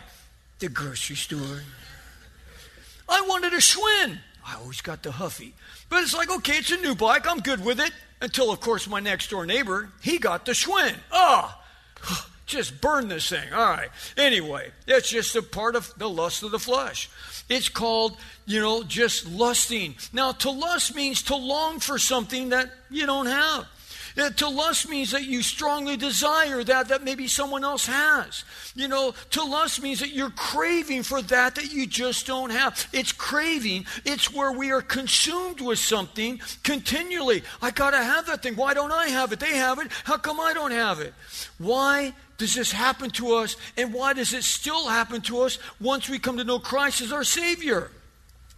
The 0.60 0.70
grocery 0.70 1.16
store. 1.16 1.62
I 3.10 3.22
wanted 3.28 3.54
a 3.54 3.58
Schwinn. 3.58 4.20
I 4.46 4.56
always 4.56 4.82
got 4.82 5.04
the 5.04 5.12
Huffy. 5.12 5.54
But 5.90 6.04
it's 6.04 6.16
like, 6.16 6.30
okay, 6.30 6.58
it's 6.58 6.72
a 6.72 6.78
new 6.78 6.96
bike. 6.96 7.28
I'm 7.28 7.40
good 7.40 7.64
with 7.64 7.80
it. 7.80 7.92
Until, 8.22 8.52
of 8.52 8.60
course, 8.60 8.88
my 8.88 9.00
next 9.00 9.30
door 9.30 9.46
neighbor, 9.46 9.90
he 10.02 10.18
got 10.18 10.46
the 10.46 10.52
Schwinn. 10.52 10.96
Oh, 11.12 11.58
ah, 12.04 12.30
just 12.46 12.82
burn 12.82 13.08
this 13.08 13.30
thing. 13.30 13.54
All 13.54 13.70
right. 13.70 13.90
Anyway, 14.18 14.72
it's 14.88 15.10
just 15.10 15.36
a 15.36 15.42
part 15.42 15.76
of 15.76 15.94
the 15.98 16.10
lust 16.10 16.44
of 16.44 16.52
the 16.52 16.60
flesh. 16.60 17.10
It's 17.48 17.70
called, 17.70 18.18
you 18.46 18.60
know, 18.60 18.84
just 18.84 19.28
lusting. 19.28 19.96
Now, 20.14 20.34
to 20.34 20.52
lust 20.52 20.96
means 20.96 21.24
to 21.24 21.36
long 21.36 21.80
for 21.80 21.98
something 21.98 22.50
that 22.50 22.72
you 22.90 23.06
don't 23.06 23.28
have. 23.28 23.68
To 24.20 24.50
lust 24.50 24.90
means 24.90 25.12
that 25.12 25.24
you 25.24 25.42
strongly 25.42 25.96
desire 25.96 26.62
that 26.66 26.90
that 26.90 27.04
maybe 27.04 27.28
someone 27.28 27.64
else 27.64 27.86
has. 27.86 28.44
You 28.76 28.90
know, 28.90 29.14
to 29.32 29.44
lust 29.44 29.82
means 29.82 30.02
that 30.02 30.10
you're 30.10 30.30
craving 30.32 31.04
for 31.04 31.22
that 31.22 31.56
that 31.56 31.72
you 31.72 31.88
just 31.88 32.28
don't 32.28 32.50
have. 32.50 32.88
It's 32.92 33.14
craving. 33.14 33.86
It's 34.04 34.34
where 34.34 34.52
we 34.52 34.72
are 34.72 34.82
consumed 34.82 35.62
with 35.62 35.80
something 35.80 36.42
continually. 36.64 37.44
I 37.62 37.72
got 37.72 37.92
to 37.92 38.04
have 38.04 38.26
that 38.26 38.44
thing. 38.44 38.56
Why 38.56 38.74
don't 38.74 38.92
I 38.92 39.08
have 39.08 39.32
it? 39.32 39.40
They 39.40 39.56
have 39.56 39.80
it. 39.80 39.90
How 40.04 40.18
come 40.18 40.40
I 40.40 40.54
don't 40.54 40.72
have 40.72 41.00
it? 41.00 41.14
Why 41.58 42.14
does 42.38 42.56
this 42.56 42.74
happen 42.74 43.12
to 43.12 43.36
us? 43.36 43.56
And 43.78 43.94
why 43.94 44.14
does 44.14 44.34
it 44.34 44.44
still 44.44 44.88
happen 44.90 45.22
to 45.22 45.42
us 45.42 45.60
once 45.80 46.10
we 46.10 46.20
come 46.20 46.38
to 46.38 46.44
know 46.44 46.60
Christ 46.60 47.00
as 47.00 47.14
our 47.14 47.24
Savior? 47.24 47.90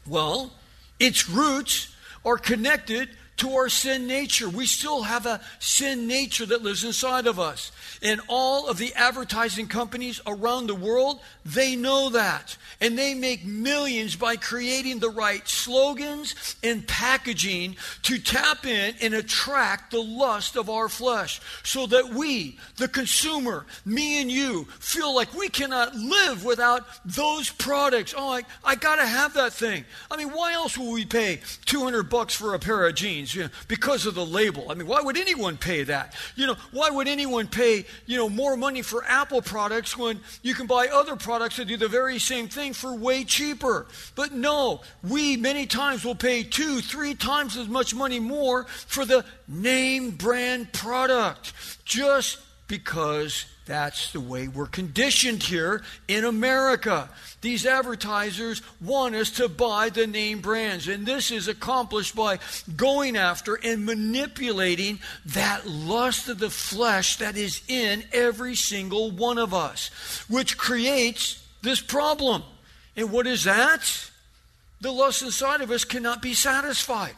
Well, 0.08 0.54
its 1.00 1.30
roots 1.30 1.94
are 2.26 2.38
connected 2.38 3.10
to 3.42 3.56
our 3.56 3.70
sin 3.70 4.06
nature. 4.06 4.48
We 4.48 4.68
still 4.68 5.02
have 5.02 5.26
a 5.26 5.42
sin 5.58 6.06
nature 6.08 6.46
that 6.46 6.62
lives 6.62 6.84
inside 6.84 7.26
of 7.26 7.40
us. 7.40 7.72
And 8.04 8.22
all 8.28 8.68
of 8.70 8.78
the 8.78 8.94
advertising 8.94 9.68
companies 9.68 10.22
around 10.28 10.68
the 10.68 10.76
world, 10.76 11.20
they 11.44 11.76
know 11.76 12.10
that. 12.12 12.56
And 12.80 12.98
they 12.98 13.16
make 13.16 13.44
millions 13.44 14.16
by 14.16 14.36
creating 14.36 15.00
the 15.00 15.10
right 15.10 15.48
slogans 15.48 16.56
and 16.64 16.88
packaging 16.88 17.78
to 18.04 18.20
tap 18.20 18.68
in 18.68 18.94
and 19.02 19.16
attract 19.16 19.90
the 19.90 20.02
lust 20.02 20.56
of 20.56 20.70
our 20.70 20.88
flesh 20.88 21.42
so 21.64 21.88
that 21.88 22.10
we, 22.10 22.60
the 22.78 22.88
consumer, 22.88 23.66
me 23.86 24.22
and 24.22 24.32
you, 24.32 24.66
feel 24.80 25.16
like 25.16 25.34
we 25.34 25.50
cannot 25.50 25.96
live 25.96 26.46
without 26.46 26.86
those 27.06 27.50
products. 27.50 28.14
Oh, 28.16 28.30
I, 28.30 28.44
I 28.64 28.76
got 28.76 28.98
to 28.98 29.06
have 29.06 29.34
that 29.34 29.54
thing. 29.54 29.84
I 30.12 30.18
mean, 30.18 30.30
why 30.30 30.54
else 30.54 30.78
will 30.78 30.92
we 30.92 31.06
pay 31.06 31.40
200 31.66 32.04
bucks 32.04 32.36
for 32.36 32.54
a 32.54 32.60
pair 32.60 32.88
of 32.88 32.94
jeans? 32.94 33.31
You 33.36 33.44
know, 33.44 33.50
because 33.68 34.06
of 34.06 34.16
the 34.16 34.26
label. 34.26 34.70
I 34.70 34.74
mean, 34.74 34.88
why 34.88 35.02
would 35.02 35.18
anyone 35.18 35.58
pay 35.58 35.84
that? 35.84 36.16
You 36.36 36.48
know, 36.48 36.56
why 36.72 36.90
would 36.90 37.08
anyone 37.08 37.48
pay 37.48 37.86
you 38.06 38.18
know, 38.18 38.30
more 38.30 38.58
money 38.58 38.82
for 38.82 39.04
Apple 39.06 39.42
products 39.42 39.98
when 39.98 40.20
you 40.42 40.54
can 40.54 40.68
buy 40.68 40.88
other 40.88 41.16
products 41.16 41.58
that 41.58 41.66
do 41.66 41.78
the 41.78 41.88
very 41.88 42.20
same 42.20 42.48
thing 42.48 42.74
for 42.74 42.94
way 42.94 43.24
cheaper. 43.24 43.88
But 44.16 44.34
no, 44.34 44.82
we 45.04 45.38
many 45.38 45.66
times 45.66 46.04
will 46.04 46.16
pay 46.16 46.44
two, 46.44 46.82
three 46.82 47.16
times 47.16 47.58
as 47.58 47.68
much 47.68 47.94
money 47.94 48.20
more 48.20 48.66
for 48.66 49.06
the 49.06 49.26
name 49.48 50.12
brand 50.12 50.74
product 50.74 51.54
just 51.86 52.40
because 52.68 53.46
that's 53.72 54.12
the 54.12 54.20
way 54.20 54.50
we're 54.50 54.66
conditioned 54.66 55.42
here 55.42 55.82
in 56.10 56.26
America. 56.26 57.10
These 57.40 57.66
advertisers 57.66 58.62
want 58.82 59.16
us 59.16 59.32
to 59.32 59.48
buy 59.48 59.88
the 59.88 60.08
name 60.08 60.42
brands, 60.42 60.90
and 60.90 61.06
this 61.06 61.32
is 61.32 61.48
accomplished 61.48 62.14
by 62.14 62.40
going 62.76 63.16
after 63.16 63.56
and 63.56 63.86
manipulating 63.86 65.00
that 65.28 65.66
lust 65.66 66.28
of 66.28 66.38
the 66.38 66.50
flesh 66.50 67.16
that 67.20 67.38
is 67.38 67.62
in 67.70 68.04
every 68.12 68.56
single 68.56 69.10
one 69.10 69.38
of 69.38 69.54
us, 69.54 69.90
which 70.28 70.58
creates 70.58 71.42
this 71.62 71.80
problem. 71.80 72.44
And 72.98 73.10
what 73.10 73.26
is 73.26 73.46
that? 73.46 74.12
The 74.82 74.92
lust 74.92 75.22
inside 75.22 75.62
of 75.62 75.72
us 75.72 75.86
cannot 75.86 76.22
be 76.22 76.34
satisfied. 76.34 77.16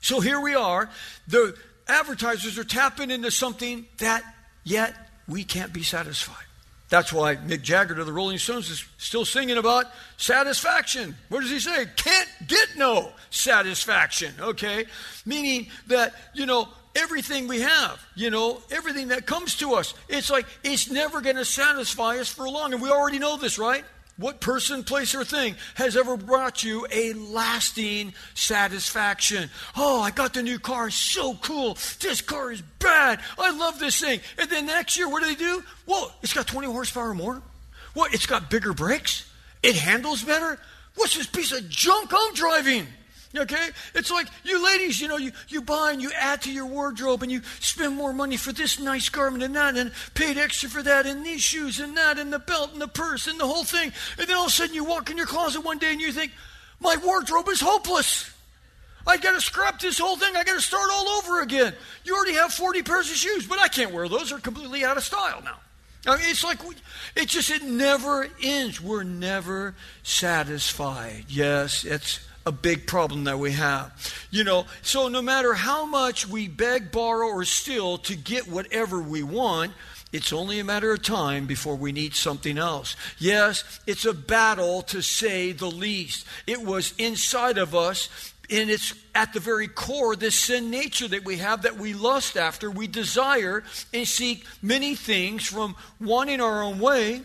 So 0.00 0.20
here 0.20 0.40
we 0.40 0.54
are. 0.54 0.88
The 1.26 1.56
advertisers 1.88 2.56
are 2.56 2.64
tapping 2.64 3.10
into 3.10 3.32
something 3.32 3.86
that 3.98 4.22
yet 4.62 4.94
we 5.28 5.44
can't 5.44 5.72
be 5.72 5.82
satisfied. 5.82 6.44
That's 6.88 7.12
why 7.12 7.34
Mick 7.34 7.62
Jagger 7.62 7.96
to 7.96 8.04
the 8.04 8.12
Rolling 8.12 8.38
Stones 8.38 8.70
is 8.70 8.84
still 8.96 9.24
singing 9.24 9.58
about 9.58 9.86
satisfaction. 10.18 11.16
What 11.28 11.40
does 11.40 11.50
he 11.50 11.58
say? 11.58 11.86
Can't 11.96 12.28
get 12.46 12.68
no 12.76 13.10
satisfaction, 13.30 14.32
okay? 14.40 14.86
Meaning 15.24 15.66
that, 15.88 16.14
you 16.32 16.46
know, 16.46 16.68
everything 16.94 17.48
we 17.48 17.60
have, 17.60 18.00
you 18.14 18.30
know, 18.30 18.62
everything 18.70 19.08
that 19.08 19.26
comes 19.26 19.56
to 19.56 19.74
us, 19.74 19.94
it's 20.08 20.30
like 20.30 20.46
it's 20.62 20.88
never 20.88 21.20
going 21.20 21.36
to 21.36 21.44
satisfy 21.44 22.18
us 22.18 22.28
for 22.28 22.48
long. 22.48 22.72
And 22.72 22.80
we 22.80 22.88
already 22.88 23.18
know 23.18 23.36
this, 23.36 23.58
right? 23.58 23.84
What 24.18 24.40
person, 24.40 24.82
place, 24.82 25.14
or 25.14 25.24
thing 25.24 25.56
has 25.74 25.94
ever 25.94 26.16
brought 26.16 26.64
you 26.64 26.86
a 26.90 27.12
lasting 27.12 28.14
satisfaction? 28.34 29.50
Oh, 29.76 30.00
I 30.00 30.10
got 30.10 30.32
the 30.32 30.42
new 30.42 30.58
car. 30.58 30.88
So 30.88 31.34
cool. 31.34 31.76
This 32.00 32.22
car 32.22 32.50
is 32.50 32.62
bad. 32.78 33.20
I 33.38 33.50
love 33.50 33.78
this 33.78 34.00
thing. 34.00 34.20
And 34.38 34.48
then 34.48 34.66
next 34.66 34.96
year, 34.96 35.08
what 35.08 35.22
do 35.22 35.28
they 35.28 35.34
do? 35.34 35.62
Whoa, 35.84 36.08
it's 36.22 36.32
got 36.32 36.46
20 36.46 36.66
horsepower 36.66 37.14
more. 37.14 37.42
What? 37.92 38.14
It's 38.14 38.26
got 38.26 38.48
bigger 38.48 38.72
brakes. 38.72 39.30
It 39.62 39.76
handles 39.76 40.22
better. 40.22 40.58
What's 40.94 41.16
this 41.16 41.26
piece 41.26 41.52
of 41.52 41.68
junk 41.68 42.10
I'm 42.14 42.34
driving? 42.34 42.86
Okay? 43.34 43.68
It's 43.94 44.10
like 44.10 44.28
you 44.44 44.62
ladies, 44.64 45.00
you 45.00 45.08
know, 45.08 45.16
you, 45.16 45.32
you 45.48 45.62
buy 45.62 45.92
and 45.92 46.02
you 46.02 46.10
add 46.12 46.42
to 46.42 46.52
your 46.52 46.66
wardrobe 46.66 47.22
and 47.22 47.32
you 47.32 47.42
spend 47.60 47.94
more 47.94 48.12
money 48.12 48.36
for 48.36 48.52
this 48.52 48.78
nice 48.78 49.08
garment 49.08 49.42
and 49.42 49.56
that 49.56 49.76
and 49.76 49.92
paid 50.14 50.38
extra 50.38 50.68
for 50.68 50.82
that 50.82 51.06
and 51.06 51.24
these 51.24 51.42
shoes 51.42 51.80
and 51.80 51.96
that 51.96 52.18
and 52.18 52.32
the 52.32 52.38
belt 52.38 52.72
and 52.72 52.80
the 52.80 52.88
purse 52.88 53.26
and 53.26 53.38
the 53.38 53.46
whole 53.46 53.64
thing. 53.64 53.92
And 54.18 54.28
then 54.28 54.36
all 54.36 54.44
of 54.44 54.48
a 54.48 54.52
sudden 54.52 54.74
you 54.74 54.84
walk 54.84 55.10
in 55.10 55.16
your 55.16 55.26
closet 55.26 55.62
one 55.62 55.78
day 55.78 55.92
and 55.92 56.00
you 56.00 56.12
think, 56.12 56.32
my 56.80 56.96
wardrobe 56.96 57.48
is 57.48 57.60
hopeless. 57.60 58.30
I 59.06 59.16
got 59.18 59.32
to 59.32 59.40
scrap 59.40 59.78
this 59.80 59.98
whole 59.98 60.16
thing. 60.16 60.36
I 60.36 60.42
got 60.42 60.54
to 60.54 60.60
start 60.60 60.90
all 60.92 61.08
over 61.08 61.40
again. 61.40 61.74
You 62.04 62.16
already 62.16 62.34
have 62.34 62.52
40 62.52 62.82
pairs 62.82 63.08
of 63.10 63.16
shoes, 63.16 63.46
but 63.46 63.60
I 63.60 63.68
can't 63.68 63.92
wear 63.92 64.08
those. 64.08 64.30
They're 64.30 64.38
completely 64.40 64.84
out 64.84 64.96
of 64.96 65.04
style 65.04 65.42
now. 65.42 65.58
I 66.06 66.16
mean, 66.16 66.26
it's 66.28 66.44
like, 66.44 66.58
it 67.14 67.28
just, 67.28 67.50
it 67.50 67.62
never 67.62 68.28
ends. 68.42 68.80
We're 68.80 69.02
never 69.02 69.74
satisfied. 70.02 71.26
Yes, 71.28 71.84
it's 71.84 72.20
a 72.46 72.52
big 72.52 72.86
problem 72.86 73.24
that 73.24 73.38
we 73.38 73.52
have. 73.52 73.92
You 74.30 74.44
know, 74.44 74.66
so 74.80 75.08
no 75.08 75.20
matter 75.20 75.52
how 75.52 75.84
much 75.84 76.28
we 76.28 76.46
beg, 76.46 76.92
borrow, 76.92 77.26
or 77.26 77.44
steal 77.44 77.98
to 77.98 78.16
get 78.16 78.48
whatever 78.48 79.02
we 79.02 79.24
want, 79.24 79.72
it's 80.12 80.32
only 80.32 80.60
a 80.60 80.64
matter 80.64 80.92
of 80.92 81.02
time 81.02 81.46
before 81.46 81.74
we 81.74 81.90
need 81.90 82.14
something 82.14 82.56
else. 82.56 82.94
Yes, 83.18 83.80
it's 83.86 84.04
a 84.04 84.14
battle 84.14 84.82
to 84.82 85.02
say 85.02 85.50
the 85.50 85.66
least. 85.66 86.24
It 86.46 86.62
was 86.62 86.94
inside 86.96 87.58
of 87.58 87.74
us, 87.74 88.08
and 88.48 88.70
it's 88.70 88.94
at 89.14 89.32
the 89.32 89.40
very 89.40 89.66
core 89.66 90.14
this 90.14 90.36
sin 90.36 90.70
nature 90.70 91.08
that 91.08 91.24
we 91.24 91.38
have 91.38 91.62
that 91.62 91.76
we 91.76 91.92
lust 91.92 92.36
after, 92.36 92.70
we 92.70 92.86
desire 92.86 93.64
and 93.92 94.06
seek 94.06 94.46
many 94.62 94.94
things 94.94 95.44
from 95.44 95.74
wanting 96.00 96.40
our 96.40 96.62
own 96.62 96.78
way 96.78 97.22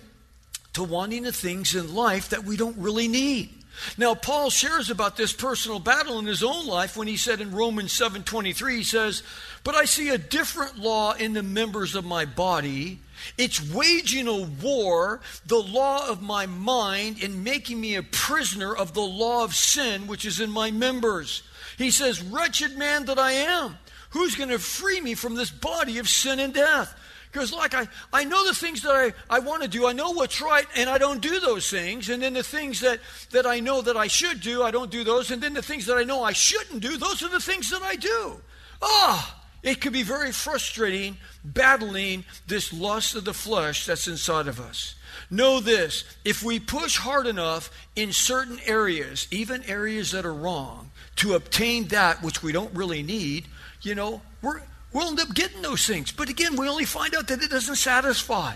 to 0.73 0.83
wanting 0.83 1.23
the 1.23 1.31
things 1.31 1.75
in 1.75 1.93
life 1.93 2.29
that 2.29 2.43
we 2.43 2.57
don't 2.57 2.77
really 2.77 3.07
need. 3.07 3.60
Now, 3.97 4.15
Paul 4.15 4.49
shares 4.49 4.89
about 4.89 5.17
this 5.17 5.33
personal 5.33 5.79
battle 5.79 6.19
in 6.19 6.25
his 6.25 6.43
own 6.43 6.67
life 6.67 6.95
when 6.95 7.07
he 7.07 7.17
said 7.17 7.41
in 7.41 7.51
Romans 7.51 7.91
7:23, 7.91 8.77
he 8.77 8.83
says, 8.83 9.23
"But 9.63 9.75
I 9.75 9.85
see 9.85 10.09
a 10.09 10.17
different 10.17 10.77
law 10.77 11.13
in 11.13 11.33
the 11.33 11.43
members 11.43 11.95
of 11.95 12.05
my 12.05 12.25
body, 12.25 13.01
It's 13.37 13.61
waging 13.61 14.27
a 14.27 14.35
war, 14.35 15.21
the 15.45 15.61
law 15.61 16.07
of 16.07 16.21
my 16.21 16.47
mind, 16.47 17.21
and 17.21 17.43
making 17.43 17.79
me 17.79 17.95
a 17.95 18.03
prisoner 18.03 18.75
of 18.75 18.93
the 18.93 19.01
law 19.01 19.43
of 19.43 19.55
sin 19.55 20.07
which 20.07 20.25
is 20.25 20.39
in 20.39 20.49
my 20.49 20.71
members. 20.71 21.43
He 21.77 21.91
says, 21.91 22.21
Wretched 22.21 22.77
man 22.77 23.05
that 23.05 23.19
I 23.19 23.33
am, 23.33 23.77
who's 24.11 24.35
going 24.35 24.49
to 24.49 24.59
free 24.59 25.01
me 25.01 25.13
from 25.13 25.35
this 25.35 25.51
body 25.51 25.97
of 25.99 26.09
sin 26.09 26.39
and 26.39 26.53
death? 26.53 26.95
Because, 27.31 27.53
like, 27.53 27.73
I, 27.73 27.87
I 28.11 28.25
know 28.25 28.45
the 28.45 28.53
things 28.53 28.81
that 28.81 28.91
I, 28.91 29.13
I 29.29 29.39
want 29.39 29.63
to 29.63 29.69
do. 29.69 29.87
I 29.87 29.93
know 29.93 30.11
what's 30.11 30.41
right, 30.41 30.65
and 30.75 30.89
I 30.89 30.97
don't 30.97 31.21
do 31.21 31.39
those 31.39 31.69
things. 31.69 32.09
And 32.09 32.21
then 32.21 32.33
the 32.33 32.43
things 32.43 32.81
that, 32.81 32.99
that 33.31 33.45
I 33.45 33.61
know 33.61 33.81
that 33.81 33.95
I 33.95 34.07
should 34.07 34.41
do, 34.41 34.63
I 34.63 34.71
don't 34.71 34.91
do 34.91 35.03
those. 35.03 35.31
And 35.31 35.41
then 35.41 35.53
the 35.53 35.61
things 35.61 35.85
that 35.85 35.97
I 35.97 36.03
know 36.03 36.23
I 36.23 36.33
shouldn't 36.33 36.81
do, 36.81 36.97
those 36.97 37.23
are 37.23 37.29
the 37.29 37.39
things 37.39 37.69
that 37.69 37.81
I 37.81 37.95
do. 37.95 38.41
Ah! 38.81 39.37
Oh, 39.37 39.41
it 39.63 39.79
can 39.79 39.93
be 39.93 40.03
very 40.03 40.31
frustrating 40.31 41.17
battling 41.43 42.25
this 42.47 42.73
lust 42.73 43.15
of 43.15 43.25
the 43.25 43.33
flesh 43.33 43.85
that's 43.85 44.07
inside 44.07 44.47
of 44.47 44.59
us. 44.59 44.95
Know 45.29 45.59
this 45.59 46.03
if 46.25 46.41
we 46.41 46.59
push 46.59 46.97
hard 46.97 47.27
enough 47.27 47.69
in 47.95 48.11
certain 48.11 48.59
areas, 48.65 49.27
even 49.29 49.63
areas 49.63 50.11
that 50.11 50.25
are 50.25 50.33
wrong, 50.33 50.89
to 51.17 51.35
obtain 51.35 51.87
that 51.89 52.23
which 52.23 52.41
we 52.41 52.51
don't 52.51 52.73
really 52.73 53.03
need, 53.03 53.45
you 53.81 53.93
know, 53.93 54.21
we're, 54.41 54.61
we'll 54.93 55.07
end 55.07 55.19
up 55.19 55.33
getting 55.33 55.61
those 55.61 55.85
things. 55.85 56.11
But 56.11 56.29
again, 56.29 56.55
we 56.55 56.67
only 56.67 56.85
find 56.85 57.15
out 57.15 57.27
that 57.27 57.41
it 57.41 57.49
doesn't 57.49 57.75
satisfy. 57.75 58.55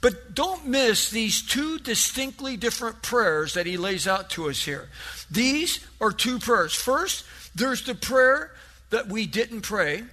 But 0.00 0.34
don't 0.34 0.66
miss 0.66 1.10
these 1.10 1.42
two 1.42 1.78
distinctly 1.78 2.56
different 2.56 3.02
prayers 3.02 3.54
that 3.54 3.66
he 3.66 3.76
lays 3.76 4.06
out 4.06 4.30
to 4.30 4.50
us 4.50 4.62
here. 4.62 4.88
These 5.30 5.84
are 6.00 6.12
two 6.12 6.38
prayers. 6.38 6.74
First, 6.74 7.24
there's 7.54 7.82
the 7.84 7.94
prayer 7.94 8.52
that 8.90 9.08
we 9.08 9.26
didn't 9.26 9.62
pray. 9.62 10.04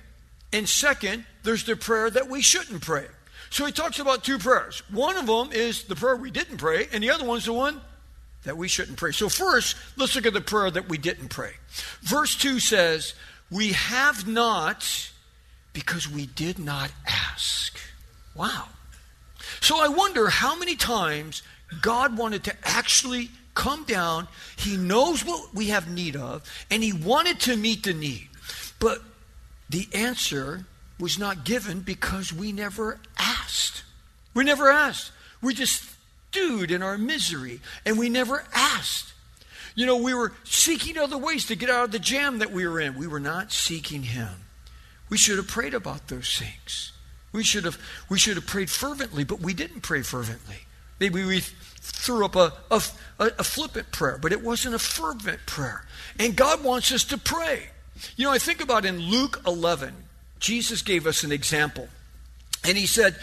And 0.52 0.68
second, 0.68 1.26
there's 1.44 1.66
the 1.66 1.76
prayer 1.76 2.10
that 2.10 2.30
we 2.30 2.42
shouldn't 2.42 2.82
pray. 2.82 3.08
So 3.50 3.66
he 3.66 3.72
talks 3.72 4.00
about 4.00 4.24
two 4.24 4.40
prayers. 4.40 4.82
One 4.90 5.16
of 5.16 5.28
them 5.28 5.52
is 5.52 5.84
the 5.84 5.96
prayer 5.96 6.16
we 6.16 6.32
didn't 6.32 6.58
pray, 6.58 6.88
and 6.92 7.04
the 7.04 7.12
other 7.12 7.26
one's 7.26 7.46
the 7.46 7.54
one 7.54 7.82
that 8.44 8.58
we 8.58 8.68
shouldn't 8.68 8.98
pray. 8.98 9.12
So 9.12 9.30
first, 9.30 9.76
let's 9.96 10.16
look 10.16 10.26
at 10.26 10.34
the 10.34 10.42
prayer 10.42 10.72
that 10.72 10.90
we 10.90 10.98
didn't 10.98 11.30
pray. 11.30 11.52
Verse 12.02 12.36
2 12.36 12.60
says, 12.60 13.14
We 13.52 13.74
have 13.74 14.28
not 14.28 15.12
because 15.74 16.10
we 16.10 16.28
did 16.28 16.60
not 16.60 16.92
ask. 17.08 17.78
Wow. 18.36 18.70
So 19.60 19.84
I 19.84 19.88
wonder 19.88 20.30
how 20.30 20.58
many 20.58 20.76
times 20.76 21.42
God 21.82 22.18
wanted 22.18 22.44
to 22.46 22.56
actually 22.64 23.30
come 23.56 23.84
down. 23.84 24.28
He 24.56 24.78
knows 24.78 25.26
what 25.26 25.54
we 25.54 25.68
have 25.68 25.90
need 25.90 26.16
of, 26.16 26.44
and 26.70 26.84
He 26.84 26.94
wanted 26.94 27.40
to 27.42 27.58
meet 27.58 27.84
the 27.84 27.94
need. 27.94 28.30
But 28.80 29.02
the 29.70 29.88
answer 29.94 30.66
was 31.00 31.18
not 31.18 31.44
given 31.44 31.82
because 31.82 32.32
we 32.32 32.52
never 32.52 33.00
asked. 33.18 33.84
We 34.34 34.44
never 34.44 34.70
asked. 34.70 35.12
We 35.42 35.54
just 35.54 35.84
stewed 36.30 36.72
in 36.72 36.82
our 36.82 36.98
misery, 36.98 37.60
and 37.86 37.98
we 37.98 38.10
never 38.10 38.46
asked. 38.54 39.14
You 39.76 39.86
know, 39.86 39.98
we 39.98 40.14
were 40.14 40.34
seeking 40.44 40.98
other 40.98 41.18
ways 41.18 41.46
to 41.48 41.56
get 41.56 41.70
out 41.70 41.86
of 41.86 41.92
the 41.92 42.00
jam 42.00 42.40
that 42.40 42.52
we 42.52 42.68
were 42.68 42.80
in. 42.80 42.96
We 42.96 43.08
were 43.08 43.20
not 43.20 43.52
seeking 43.52 44.04
Him. 44.04 44.30
We 45.14 45.20
should 45.20 45.38
have 45.38 45.48
prayed 45.48 45.76
about 45.76 46.08
those 46.08 46.40
things. 46.40 46.92
We 47.34 47.44
should 47.44 47.66
have, 47.66 47.78
we 48.10 48.18
should 48.18 48.36
have 48.36 48.48
prayed 48.48 48.72
fervently, 48.72 49.24
but 49.24 49.42
we 49.42 49.54
didn't 49.54 49.82
pray 49.82 50.02
fervently. 50.02 50.56
Maybe 51.00 51.24
we 51.24 51.42
threw 51.42 52.26
up 52.26 52.36
a, 52.36 52.52
a, 52.72 52.82
a 53.20 53.44
flippant 53.44 53.92
prayer, 53.92 54.18
but 54.20 54.32
it 54.32 54.42
wasn't 54.42 54.74
a 54.74 54.80
fervent 54.80 55.46
prayer. 55.46 55.86
And 56.18 56.36
God 56.36 56.64
wants 56.64 56.92
us 56.92 57.04
to 57.04 57.20
pray. 57.20 57.70
You 58.16 58.26
know, 58.26 58.32
I 58.32 58.40
think 58.40 58.60
about 58.60 58.86
in 58.86 58.98
Luke 58.98 59.40
11, 59.46 59.94
Jesus 60.40 60.82
gave 60.82 61.06
us 61.06 61.24
an 61.24 61.32
example. 61.32 61.90
And 62.66 62.76
he 62.76 62.88
said, 62.88 63.16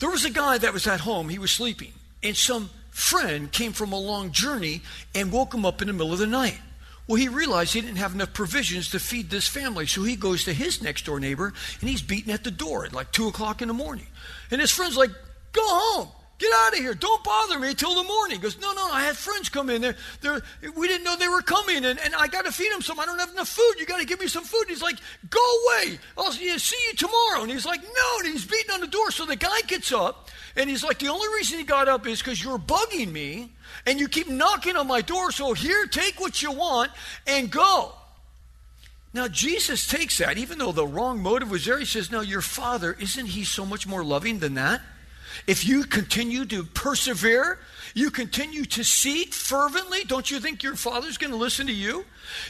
There 0.00 0.10
was 0.10 0.24
a 0.24 0.30
guy 0.30 0.58
that 0.58 0.72
was 0.72 0.88
at 0.88 0.98
home, 0.98 1.28
he 1.28 1.38
was 1.38 1.52
sleeping, 1.52 1.92
and 2.20 2.36
some 2.36 2.70
friend 2.90 3.52
came 3.52 3.72
from 3.72 3.92
a 3.92 4.00
long 4.00 4.32
journey 4.32 4.82
and 5.14 5.30
woke 5.30 5.54
him 5.54 5.64
up 5.64 5.82
in 5.82 5.86
the 5.86 5.92
middle 5.92 6.12
of 6.12 6.18
the 6.18 6.26
night. 6.26 6.58
Well, 7.08 7.16
he 7.16 7.28
realized 7.28 7.72
he 7.72 7.80
didn't 7.80 7.96
have 7.96 8.14
enough 8.14 8.34
provisions 8.34 8.90
to 8.90 9.00
feed 9.00 9.30
this 9.30 9.48
family, 9.48 9.86
so 9.86 10.02
he 10.02 10.14
goes 10.14 10.44
to 10.44 10.52
his 10.52 10.82
next 10.82 11.06
door 11.06 11.18
neighbor 11.18 11.54
and 11.80 11.88
he's 11.88 12.02
beating 12.02 12.32
at 12.32 12.44
the 12.44 12.50
door 12.50 12.84
at 12.84 12.92
like 12.92 13.10
2 13.12 13.28
o'clock 13.28 13.62
in 13.62 13.68
the 13.68 13.74
morning. 13.74 14.06
And 14.50 14.60
his 14.60 14.70
friend's 14.70 14.96
like, 14.96 15.10
Go 15.52 15.62
home. 15.64 16.08
Get 16.38 16.52
out 16.54 16.74
of 16.74 16.78
here. 16.78 16.94
Don't 16.94 17.24
bother 17.24 17.58
me 17.58 17.74
till 17.74 17.96
the 17.96 18.04
morning. 18.04 18.36
He 18.36 18.42
goes, 18.42 18.60
No, 18.60 18.72
no, 18.72 18.90
I 18.92 19.04
had 19.04 19.16
friends 19.16 19.48
come 19.48 19.70
in. 19.70 19.80
They're, 19.80 19.96
they're, 20.20 20.40
we 20.76 20.86
didn't 20.86 21.02
know 21.02 21.16
they 21.16 21.28
were 21.28 21.42
coming, 21.42 21.84
and, 21.84 21.98
and 21.98 22.14
I 22.14 22.28
got 22.28 22.44
to 22.44 22.52
feed 22.52 22.70
them 22.70 22.82
some. 22.82 23.00
I 23.00 23.06
don't 23.06 23.18
have 23.18 23.30
enough 23.30 23.48
food. 23.48 23.74
You 23.78 23.86
got 23.86 23.98
to 23.98 24.06
give 24.06 24.20
me 24.20 24.28
some 24.28 24.44
food. 24.44 24.66
He's 24.68 24.82
like, 24.82 24.98
Go 25.30 25.40
away. 25.40 25.98
I'll 26.16 26.30
see 26.30 26.44
you, 26.44 26.58
see 26.58 26.78
you 26.88 26.94
tomorrow. 26.94 27.42
And 27.42 27.50
he's 27.50 27.66
like, 27.66 27.82
No. 27.82 28.18
And 28.18 28.28
he's 28.28 28.44
beating 28.44 28.70
on 28.70 28.80
the 28.80 28.86
door. 28.86 29.10
So 29.10 29.24
the 29.26 29.34
guy 29.34 29.62
gets 29.66 29.90
up, 29.92 30.28
and 30.54 30.70
he's 30.70 30.84
like, 30.84 30.98
The 30.98 31.08
only 31.08 31.26
reason 31.34 31.58
he 31.58 31.64
got 31.64 31.88
up 31.88 32.06
is 32.06 32.20
because 32.20 32.42
you're 32.42 32.58
bugging 32.58 33.10
me, 33.10 33.54
and 33.86 33.98
you 34.00 34.08
keep 34.08 34.28
knocking 34.28 34.76
on 34.76 34.86
my 34.86 35.00
door. 35.00 35.32
So 35.32 35.54
here, 35.54 35.86
take 35.86 36.20
what 36.20 36.42
you 36.42 36.52
want 36.52 36.90
and 37.26 37.50
go. 37.50 37.92
Now, 39.14 39.26
Jesus 39.26 39.86
takes 39.86 40.18
that, 40.18 40.36
even 40.38 40.58
though 40.58 40.72
the 40.72 40.86
wrong 40.86 41.22
motive 41.22 41.50
was 41.50 41.64
there. 41.64 41.78
He 41.78 41.84
says, 41.84 42.10
Now, 42.10 42.20
your 42.20 42.42
father, 42.42 42.96
isn't 43.00 43.26
he 43.26 43.44
so 43.44 43.64
much 43.64 43.86
more 43.86 44.04
loving 44.04 44.38
than 44.38 44.54
that? 44.54 44.82
If 45.46 45.66
you 45.66 45.84
continue 45.84 46.44
to 46.46 46.64
persevere, 46.64 47.58
you 47.98 48.10
continue 48.10 48.64
to 48.64 48.84
seek 48.84 49.32
fervently, 49.34 50.04
don't 50.04 50.30
you 50.30 50.38
think 50.40 50.62
your 50.62 50.76
Father's 50.76 51.18
going 51.18 51.32
to 51.32 51.36
listen 51.36 51.66
to 51.66 51.72
you? 51.72 52.04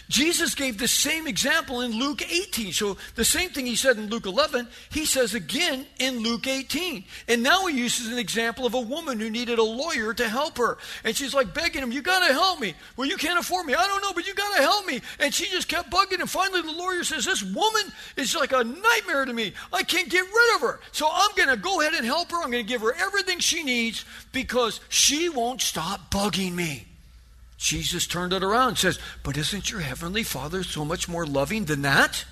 Jesus 0.08 0.54
gave 0.54 0.78
the 0.78 0.88
same 0.88 1.26
example 1.26 1.80
in 1.80 1.92
Luke 1.92 2.22
18. 2.22 2.72
So 2.72 2.96
the 3.14 3.24
same 3.24 3.50
thing 3.50 3.66
he 3.66 3.76
said 3.76 3.96
in 3.96 4.08
Luke 4.08 4.26
11, 4.26 4.68
he 4.90 5.04
says 5.04 5.34
again 5.34 5.86
in 5.98 6.18
Luke 6.18 6.46
18. 6.46 7.04
And 7.28 7.42
now 7.42 7.66
he 7.66 7.78
uses 7.78 8.12
an 8.12 8.18
example 8.18 8.66
of 8.66 8.74
a 8.74 8.80
woman 8.80 9.20
who 9.20 9.30
needed 9.30 9.58
a 9.58 9.62
lawyer 9.62 10.12
to 10.14 10.28
help 10.28 10.58
her. 10.58 10.78
And 11.04 11.16
she's 11.16 11.34
like 11.34 11.54
begging 11.54 11.82
him, 11.82 11.92
You 11.92 12.02
got 12.02 12.26
to 12.26 12.32
help 12.32 12.60
me. 12.60 12.74
Well, 12.96 13.08
you 13.08 13.16
can't 13.16 13.38
afford 13.38 13.66
me. 13.66 13.74
I 13.74 13.86
don't 13.86 14.02
know, 14.02 14.12
but 14.12 14.26
you 14.26 14.34
got 14.34 14.56
to 14.56 14.62
help 14.62 14.86
me. 14.86 15.00
And 15.18 15.32
she 15.32 15.48
just 15.48 15.68
kept 15.68 15.90
bugging 15.90 16.20
him. 16.20 16.26
Finally, 16.26 16.62
the 16.62 16.72
lawyer 16.72 17.04
says, 17.04 17.24
This 17.24 17.42
woman 17.42 17.92
is 18.16 18.34
like 18.34 18.52
a 18.52 18.64
nightmare 18.64 19.24
to 19.24 19.32
me. 19.32 19.52
I 19.72 19.82
can't 19.82 20.08
get 20.08 20.24
rid 20.24 20.54
of 20.56 20.60
her. 20.62 20.80
So 20.92 21.08
I'm 21.10 21.30
going 21.36 21.48
to 21.48 21.56
go 21.56 21.80
ahead 21.80 21.94
and 21.94 22.04
help 22.04 22.30
her. 22.32 22.38
I'm 22.42 22.50
going 22.50 22.64
to 22.64 22.68
give 22.68 22.82
her 22.82 22.94
everything 22.94 23.38
she 23.38 23.62
needs 23.62 24.04
because 24.32 24.80
she 24.88 25.28
won't 25.38 25.62
stop 25.62 26.10
bugging 26.10 26.52
me. 26.52 26.84
Jesus 27.58 28.06
turned 28.06 28.32
it 28.32 28.42
around 28.42 28.68
and 28.70 28.78
says, 28.78 28.98
But 29.22 29.36
isn't 29.36 29.70
your 29.70 29.80
heavenly 29.80 30.24
Father 30.24 30.64
so 30.64 30.84
much 30.84 31.08
more 31.08 31.26
loving 31.26 31.64
than 31.66 31.82
that? 31.82 32.24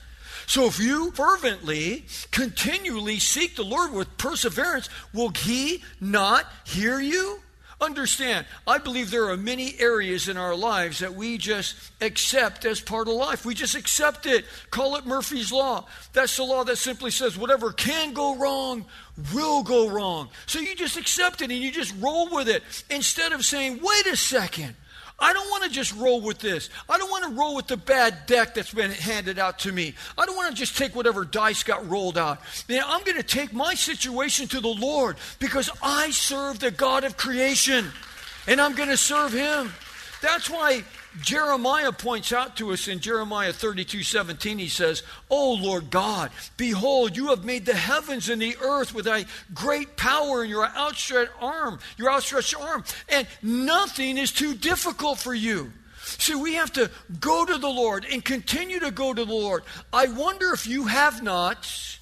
So 0.47 0.67
if 0.67 0.79
you 0.79 1.13
fervently, 1.13 2.05
continually 2.31 3.19
seek 3.19 3.57
the 3.57 3.65
Lord 3.65 3.93
with 3.93 4.19
perseverance, 4.19 4.89
will 5.13 5.31
He 5.31 5.83
not 6.01 6.47
hear 6.65 7.01
you? 7.01 7.41
Understand, 7.79 8.47
I 8.67 8.79
believe 8.79 9.11
there 9.11 9.29
are 9.29 9.37
many 9.37 9.79
areas 9.79 10.29
in 10.29 10.39
our 10.39 10.55
lives 10.57 11.01
that 11.01 11.15
we 11.15 11.37
just 11.37 11.77
accept 12.01 12.65
as 12.65 12.81
part 12.81 13.07
of 13.07 13.15
life. 13.15 13.45
We 13.45 13.55
just 13.55 13.75
accept 13.75 14.25
it. 14.25 14.47
Call 14.71 14.97
it 14.97 15.05
Murphy's 15.05 15.53
Law. 15.53 15.85
That's 16.15 16.35
the 16.37 16.45
law 16.45 16.65
that 16.65 16.77
simply 16.77 17.11
says 17.11 17.37
whatever 17.37 17.73
can 17.73 18.15
go 18.15 18.35
wrong 18.37 18.87
will 19.35 19.63
go 19.63 19.91
wrong. 19.91 20.31
So 20.47 20.59
you 20.59 20.75
just 20.75 20.97
accept 20.97 21.43
it 21.43 21.51
and 21.51 21.61
you 21.61 21.71
just 21.71 21.95
roll 22.01 22.31
with 22.31 22.49
it 22.49 22.63
instead 22.89 23.33
of 23.33 23.45
saying, 23.45 23.81
wait 23.83 24.07
a 24.07 24.17
second. 24.17 24.75
I 25.19 25.33
don't 25.33 25.49
want 25.49 25.65
to 25.65 25.71
just 25.71 25.95
roll 25.95 26.21
with 26.21 26.39
this. 26.39 26.69
I 26.89 26.99
don't 26.99 27.11
want 27.11 27.25
to 27.25 27.31
roll 27.31 27.57
with 27.57 27.69
the 27.69 27.79
bad 27.79 28.27
deck 28.27 28.55
that's 28.55 28.75
been 28.75 28.91
handed 28.91 29.39
out 29.39 29.59
to 29.61 29.73
me. 29.73 29.95
I 30.19 30.27
don't 30.27 30.37
want 30.37 30.51
to 30.51 30.57
just 30.57 30.77
take 30.77 30.95
whatever 30.95 31.25
dice 31.25 31.63
got 31.63 31.89
rolled 31.89 32.19
out. 32.19 32.41
Man, 32.69 32.83
I'm 32.87 33.03
going 33.03 33.17
to 33.17 33.23
take 33.23 33.53
my 33.53 33.75
situation 33.75 34.47
to 34.49 34.61
the 34.61 34.69
Lord 34.69 35.17
because 35.39 35.71
I 35.83 36.11
serve 36.11 36.59
the 36.59 36.71
God 36.71 37.05
of 37.05 37.17
creation 37.17 37.87
and 38.47 38.61
I'm 38.61 38.75
going 38.75 38.91
to 38.91 38.97
serve 38.97 39.33
Him. 39.33 39.73
That's 40.21 40.51
why 40.51 40.85
Jeremiah 41.23 41.93
points 41.93 42.33
out 42.33 42.57
to 42.57 42.73
us 42.73 42.89
in 42.89 43.01
Jeremiah 43.01 43.53
32 43.53 44.03
17, 44.03 44.59
he 44.59 44.69
says, 44.69 45.03
O 45.31 45.55
Lord 45.55 45.91
God, 45.91 46.31
behold, 46.57 47.17
you 47.17 47.29
have 47.29 47.45
made 47.45 47.65
the 47.65 47.75
heavens 47.75 48.29
and 48.29 48.41
the 48.41 48.57
earth 48.61 48.95
with 48.95 49.07
a 49.07 49.25
great 49.55 49.97
power 49.97 50.45
in 50.45 50.51
your 50.51 50.67
outstretched 50.67 51.33
arm, 51.41 51.79
your 51.97 52.11
outstretched 52.11 52.59
arm, 52.61 52.85
and 53.09 53.27
nothing 53.43 54.19
is 54.19 54.33
too 54.33 54.55
difficult 54.55 55.19
for 55.19 55.35
you. 55.35 55.73
See, 55.97 56.35
we 56.35 56.55
have 56.55 56.73
to 56.75 56.91
go 57.19 57.45
to 57.45 57.59
the 57.59 57.69
Lord 57.69 58.07
and 58.11 58.25
continue 58.25 58.79
to 58.81 58.91
go 58.91 59.13
to 59.13 59.25
the 59.25 59.33
Lord. 59.33 59.65
I 59.93 60.07
wonder 60.09 60.53
if 60.53 60.67
you 60.67 60.87
have 60.87 61.23
not 61.23 61.99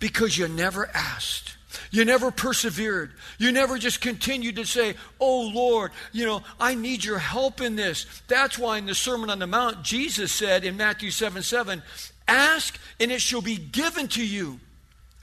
because 0.00 0.36
you 0.36 0.48
never 0.48 0.88
asked. 0.92 1.57
You 1.90 2.04
never 2.04 2.30
persevered. 2.30 3.12
You 3.38 3.52
never 3.52 3.78
just 3.78 4.00
continued 4.00 4.56
to 4.56 4.66
say, 4.66 4.94
Oh 5.20 5.50
Lord, 5.54 5.92
you 6.12 6.26
know, 6.26 6.42
I 6.60 6.74
need 6.74 7.04
your 7.04 7.18
help 7.18 7.60
in 7.60 7.76
this. 7.76 8.06
That's 8.28 8.58
why 8.58 8.78
in 8.78 8.86
the 8.86 8.94
Sermon 8.94 9.30
on 9.30 9.38
the 9.38 9.46
Mount, 9.46 9.82
Jesus 9.82 10.32
said 10.32 10.64
in 10.64 10.76
Matthew 10.76 11.10
7 11.10 11.42
7, 11.42 11.82
Ask 12.26 12.78
and 13.00 13.10
it 13.10 13.22
shall 13.22 13.42
be 13.42 13.56
given 13.56 14.08
to 14.08 14.24
you. 14.24 14.60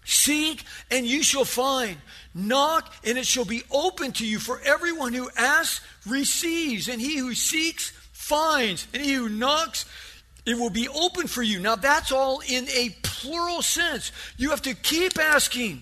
Seek 0.06 0.64
and 0.92 1.06
you 1.06 1.24
shall 1.24 1.46
find. 1.46 1.98
Knock 2.34 2.94
and 3.04 3.18
it 3.18 3.26
shall 3.26 3.46
be 3.46 3.64
open 3.72 4.12
to 4.14 4.26
you. 4.26 4.40
For 4.40 4.60
everyone 4.62 5.14
who 5.14 5.30
asks 5.38 5.86
receives, 6.06 6.88
and 6.88 7.02
he 7.02 7.18
who 7.18 7.34
seeks 7.34 7.92
finds, 8.12 8.88
and 8.94 9.04
he 9.04 9.14
who 9.14 9.30
knocks 9.30 9.86
it 10.46 10.58
will 10.58 10.70
be 10.70 10.88
open 10.88 11.28
for 11.28 11.42
you. 11.42 11.60
Now, 11.60 11.76
that's 11.76 12.12
all 12.12 12.42
in 12.48 12.68
a 12.70 12.96
plural 13.02 13.62
sense. 13.62 14.12
You 14.38 14.52
have 14.52 14.62
to 14.64 14.76
keep 14.76 15.18
asking. 15.20 15.82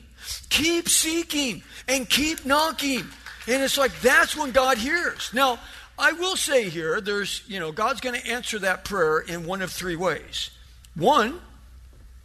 Keep 0.50 0.90
seeking 0.90 1.64
and 1.88 2.10
keep 2.10 2.46
knocking. 2.46 3.06
And 3.48 3.62
it's 3.62 3.78
like 3.78 4.00
that's 4.02 4.36
when 4.36 4.52
God 4.52 4.78
hears. 4.78 5.32
Now, 5.34 5.60
I 5.98 6.14
will 6.14 6.36
say 6.36 6.70
here, 6.70 7.02
there's, 7.02 7.44
you 7.48 7.60
know, 7.60 7.72
God's 7.72 8.02
going 8.02 8.20
to 8.20 8.28
answer 8.28 8.60
that 8.60 8.84
prayer 8.84 9.20
in 9.20 9.46
one 9.46 9.62
of 9.62 9.72
three 9.72 9.96
ways. 9.96 10.50
One, 10.96 11.40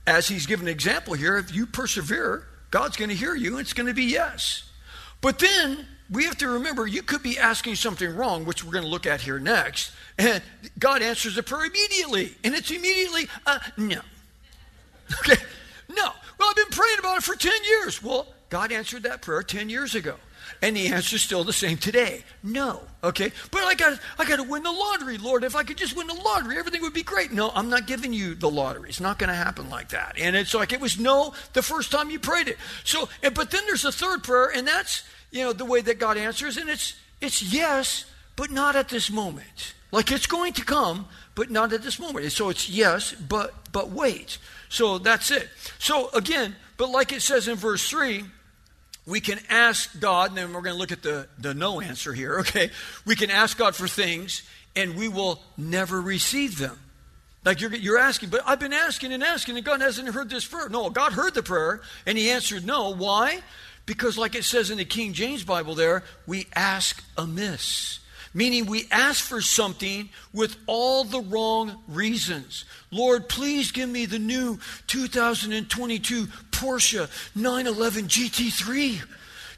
as 0.07 0.29
He's 0.29 0.47
given 0.47 0.67
an 0.67 0.73
example 0.73 1.15
here, 1.15 1.37
if 1.37 1.55
you 1.55 1.67
persevere, 1.67 2.47
God's 2.71 2.97
going 2.97 3.11
to 3.11 3.17
hear 3.17 3.35
you, 3.35 3.59
it's 3.59 3.73
going 3.73 3.87
to 3.87 3.95
be 3.95 4.05
yes. 4.05 4.65
But 5.21 5.39
then 5.39 5.87
we 6.11 6.25
have 6.25 6.39
to 6.39 6.49
remember 6.49 6.87
you 6.87 7.03
could 7.03 7.23
be 7.23 7.39
asking 7.39 7.75
something 7.75 8.15
wrong, 8.15 8.45
which 8.45 8.65
we're 8.65 8.73
going 8.73 8.85
to 8.85 8.91
look 8.91 9.07
at 9.07 9.21
here 9.21 9.39
next, 9.39 9.93
and 10.17 10.43
God 10.79 11.03
answers 11.03 11.35
the 11.35 11.43
prayer 11.43 11.67
immediately. 11.67 12.35
And 12.45 12.55
it's 12.55 12.71
immediately, 12.71 13.29
uh, 13.47 13.59
no. 13.77 14.01
Okay? 15.21 15.43
No. 15.89 16.13
Well, 16.39 16.49
I've 16.51 16.57
been 16.57 16.67
praying 16.71 16.99
about 16.99 17.19
it 17.19 17.25
for 17.25 17.35
10 17.35 17.53
years. 17.65 18.03
Well, 18.03 18.27
God 18.49 18.73
answered 18.73 19.03
that 19.03 19.23
prayer 19.23 19.43
10 19.43 19.69
years 19.69 19.95
ago. 19.95 20.17
And 20.63 20.77
the 20.77 20.89
answer 20.89 21.17
is 21.17 21.23
still 21.23 21.45
the 21.45 21.53
same 21.53 21.77
today. 21.77 22.25
No. 22.43 22.81
Okay? 23.05 23.33
But 23.51 23.63
I 23.65 23.75
got 23.75 24.01
I 24.19 24.25
got 24.25 24.37
to 24.37 24.43
win 24.43 24.63
the 24.63 24.73
lottery, 24.73 25.19
Lord. 25.19 25.45
If 25.45 25.55
I 25.55 25.63
could 25.63 25.77
just 25.77 25.97
win 25.97 26.07
the 26.07 26.15
lottery, 26.15 26.57
everything 26.59 26.83
would 26.83 26.95
be 26.95 27.03
great. 27.03 27.33
No, 27.33 27.51
I'm 27.55 27.69
not 27.69 27.87
giving 27.87 28.13
you 28.13 28.35
the 28.35 28.51
lottery. 28.51 28.89
It's 28.89 29.01
not 29.01 29.19
going 29.19 29.29
to 29.29 29.37
happen 29.37 29.69
like 29.69 29.91
that. 29.91 30.17
And 30.19 30.35
it's 30.35 30.55
like 30.55 30.73
it 30.73 30.81
was 30.81 30.99
no 30.99 31.35
the 31.53 31.63
first 31.63 31.93
time 31.93 32.11
you 32.11 32.19
prayed 32.19 32.49
it. 32.49 32.57
So, 32.85 33.09
but 33.35 33.51
then 33.51 33.63
there's 33.67 33.85
a 33.85 33.93
third 33.93 34.25
prayer, 34.25 34.51
and 34.55 34.67
that's 34.67 35.05
you 35.31 35.45
know 35.45 35.53
the 35.53 35.65
way 35.65 35.81
that 35.83 35.99
God 35.99 36.17
answers, 36.17 36.57
and 36.57 36.69
it's 36.69 36.95
it's 37.21 37.43
yes, 37.43 38.05
but 38.35 38.51
not 38.51 38.75
at 38.75 38.89
this 38.89 39.11
moment. 39.11 39.75
Like 39.93 40.11
it's 40.11 40.27
going 40.27 40.55
to 40.55 40.65
come, 40.65 41.07
but 41.35 41.51
not 41.51 41.73
at 41.73 41.83
this 41.83 41.99
moment. 41.99 42.31
So 42.33 42.49
it's 42.49 42.69
yes, 42.69 43.13
but 43.13 43.55
but 43.73 43.91
wait. 43.91 44.39
So 44.69 44.99
that's 44.99 45.31
it. 45.31 45.49
So 45.79 46.11
again, 46.11 46.55
but 46.77 46.91
like 46.91 47.13
it 47.13 47.23
says 47.23 47.49
in 47.49 47.57
verse 47.57 47.89
3, 47.89 48.25
we 49.07 49.21
can 49.21 49.39
ask 49.49 49.99
God, 49.99 50.31
and 50.31 50.39
then 50.39 50.53
we're 50.53 50.61
going 50.61 50.75
to 50.75 50.79
look 50.79 50.93
at 50.93 51.03
the, 51.03 51.29
the 51.39 51.55
no 51.55 51.81
answer 51.81 52.13
here, 52.13 52.39
okay? 52.41 52.71
We 53.07 53.17
can 53.17 53.31
ask 53.31 53.57
God 53.57 53.75
for 53.75 53.89
things, 53.89 54.43
and 54.77 54.97
we 54.97 55.09
will 55.09 55.43
never 55.57 56.01
receive 56.01 56.59
them. 56.59 56.79
Like 57.45 57.61
you're, 57.61 57.75
you're 57.75 57.99
asking, 57.99 58.29
but 58.29 58.43
I've 58.45 58.61
been 58.61 58.75
asking 58.75 59.13
and 59.13 59.23
asking, 59.23 59.57
and 59.57 59.65
God 59.65 59.81
hasn't 59.81 60.09
heard 60.09 60.29
this 60.29 60.45
prayer. 60.45 60.69
No, 60.69 60.91
God 60.91 61.13
heard 61.13 61.35
the 61.35 61.43
prayer, 61.43 61.81
and 62.05 62.19
He 62.19 62.31
answered 62.31 62.67
no. 62.67 62.95
Why? 62.95 63.41
Because, 63.87 64.19
like 64.19 64.35
it 64.35 64.45
says 64.45 64.71
in 64.71 64.77
the 64.77 64.85
King 64.85 65.15
James 65.15 65.45
Bible 65.45 65.75
there, 65.75 66.03
we 66.27 66.47
ask 66.55 67.03
amiss 67.17 68.01
meaning 68.39 68.67
we 68.67 68.87
ask 68.93 69.25
for 69.25 69.41
something 69.41 70.09
with 70.33 70.57
all 70.69 71.03
the 71.03 71.21
wrong 71.21 71.77
reasons. 71.89 72.65
Lord, 72.93 73.29
please 73.29 73.73
give 73.73 73.89
me 73.89 74.07
the 74.07 74.21
new 74.21 74.61
2022 74.87 76.27
Porsche 76.53 77.11
911 77.35 78.05
GT3. 78.05 79.03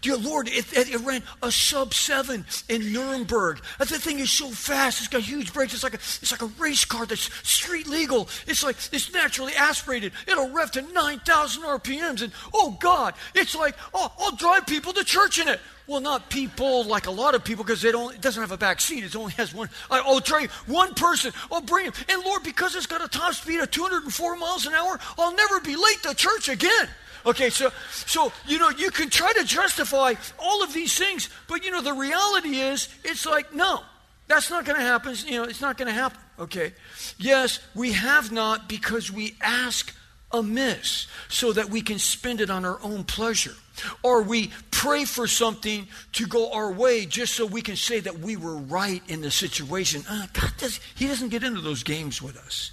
Dear 0.01 0.17
Lord, 0.17 0.49
it, 0.49 0.73
it, 0.73 0.95
it, 0.95 1.01
ran 1.01 1.23
a 1.43 1.53
sub 1.53 1.93
seven 1.93 2.47
in 2.71 2.81
Nürburgring. 2.81 3.61
The 3.79 3.99
thing 3.99 4.19
is 4.19 4.31
so 4.31 4.49
fast; 4.49 4.99
it's 4.99 5.09
got 5.09 5.21
huge 5.21 5.53
brakes. 5.53 5.75
It's 5.75 5.83
like 5.83 5.95
a 5.95 5.99
it's 5.99 6.33
like 6.33 6.41
a 6.41 6.53
race 6.59 6.87
car 6.87 7.05
that's 7.05 7.29
street 7.47 7.87
legal. 7.87 8.29
It's 8.47 8.65
like 8.65 8.77
it's 8.93 9.13
naturally 9.13 9.53
aspirated. 9.55 10.13
It'll 10.27 10.49
rev 10.49 10.71
to 10.73 10.83
nine 10.93 11.19
thousand 11.21 11.65
RPMs, 11.65 12.23
and 12.23 12.33
oh 12.55 12.79
God, 12.81 13.13
it's 13.35 13.55
like 13.55 13.77
oh, 13.93 14.11
I'll 14.19 14.37
drive 14.37 14.67
people 14.67 14.95
to 14.95 15.05
church 15.05 15.39
in 15.39 15.49
it. 15.49 15.61
Well, 15.87 16.01
not 16.01 16.31
people 16.31 16.85
like 16.85 17.07
a 17.07 17.11
lot 17.11 17.35
of 17.35 17.45
people 17.45 17.65
because 17.65 17.85
it, 17.85 17.95
it 17.95 18.21
doesn't 18.21 18.41
have 18.41 18.53
a 18.53 18.57
back 18.57 18.81
seat. 18.81 19.05
It 19.05 19.17
only 19.17 19.33
has 19.33 19.53
one. 19.53 19.69
I, 19.91 20.01
will 20.01 20.21
drive 20.21 20.51
one 20.67 20.95
person. 20.95 21.33
I'll 21.51 21.61
bring 21.61 21.87
him. 21.87 21.93
And 22.09 22.23
Lord, 22.23 22.45
because 22.45 22.77
it's 22.77 22.87
got 22.87 23.05
a 23.05 23.09
top 23.09 23.35
speed 23.35 23.59
of 23.59 23.73
204 23.73 24.37
miles 24.37 24.67
an 24.67 24.73
hour, 24.73 25.01
I'll 25.19 25.35
never 25.35 25.59
be 25.59 25.75
late 25.75 26.03
to 26.05 26.15
church 26.15 26.49
again. 26.49 26.89
Okay, 27.27 27.51
so 27.51 27.71
so 27.91 28.33
you 28.47 28.59
know 28.59 28.71
you 28.71 28.91
can 28.91 29.11
try 29.11 29.33
to 29.33 29.45
justify 29.45 30.15
all 30.39 30.63
of 30.63 30.73
these 30.73 30.97
things, 30.97 31.29
but 31.49 31.65
you 31.65 31.71
know 31.71 31.83
the 31.83 31.93
reality 31.93 32.61
is 32.61 32.89
it's 33.05 33.27
like 33.27 33.55
no, 33.55 33.83
that's 34.27 34.51
not 34.51 34.65
going 34.65 34.79
to 34.79 34.85
happen. 34.85 35.15
You 35.27 35.43
know, 35.43 35.45
it's 35.45 35.61
not 35.61 35.77
going 35.77 35.89
to 35.89 35.95
happen. 35.95 36.19
Okay, 36.39 36.73
yes, 37.19 37.61
we 37.75 37.93
have 37.93 38.33
not 38.33 38.69
because 38.69 39.11
we 39.11 39.37
ask 39.41 39.95
amiss 40.33 41.07
so 41.29 41.53
that 41.53 41.71
we 41.71 41.83
can 41.83 41.99
spend 41.99 42.41
it 42.41 42.51
on 42.51 42.65
our 42.65 42.79
own 42.83 43.05
pleasure. 43.05 43.55
Or 44.03 44.23
we 44.23 44.51
pray 44.71 45.05
for 45.05 45.27
something 45.27 45.89
to 46.13 46.27
go 46.27 46.53
our 46.53 46.71
way 46.71 47.07
just 47.07 47.35
so 47.35 47.47
we 47.47 47.63
can 47.63 47.77
say 47.77 48.01
that 48.01 48.19
we 48.19 48.37
were 48.37 48.57
right 48.57 49.03
in 49.09 49.23
the 49.23 49.31
situation. 49.31 50.05
Uh, 50.09 50.27
God 50.33 50.53
does, 50.59 50.81
He 50.95 51.07
doesn't 51.07 51.31
get 51.31 51.43
into 51.43 51.61
those 51.61 51.83
games 51.83 52.21
with 52.23 52.37
us. 52.37 52.73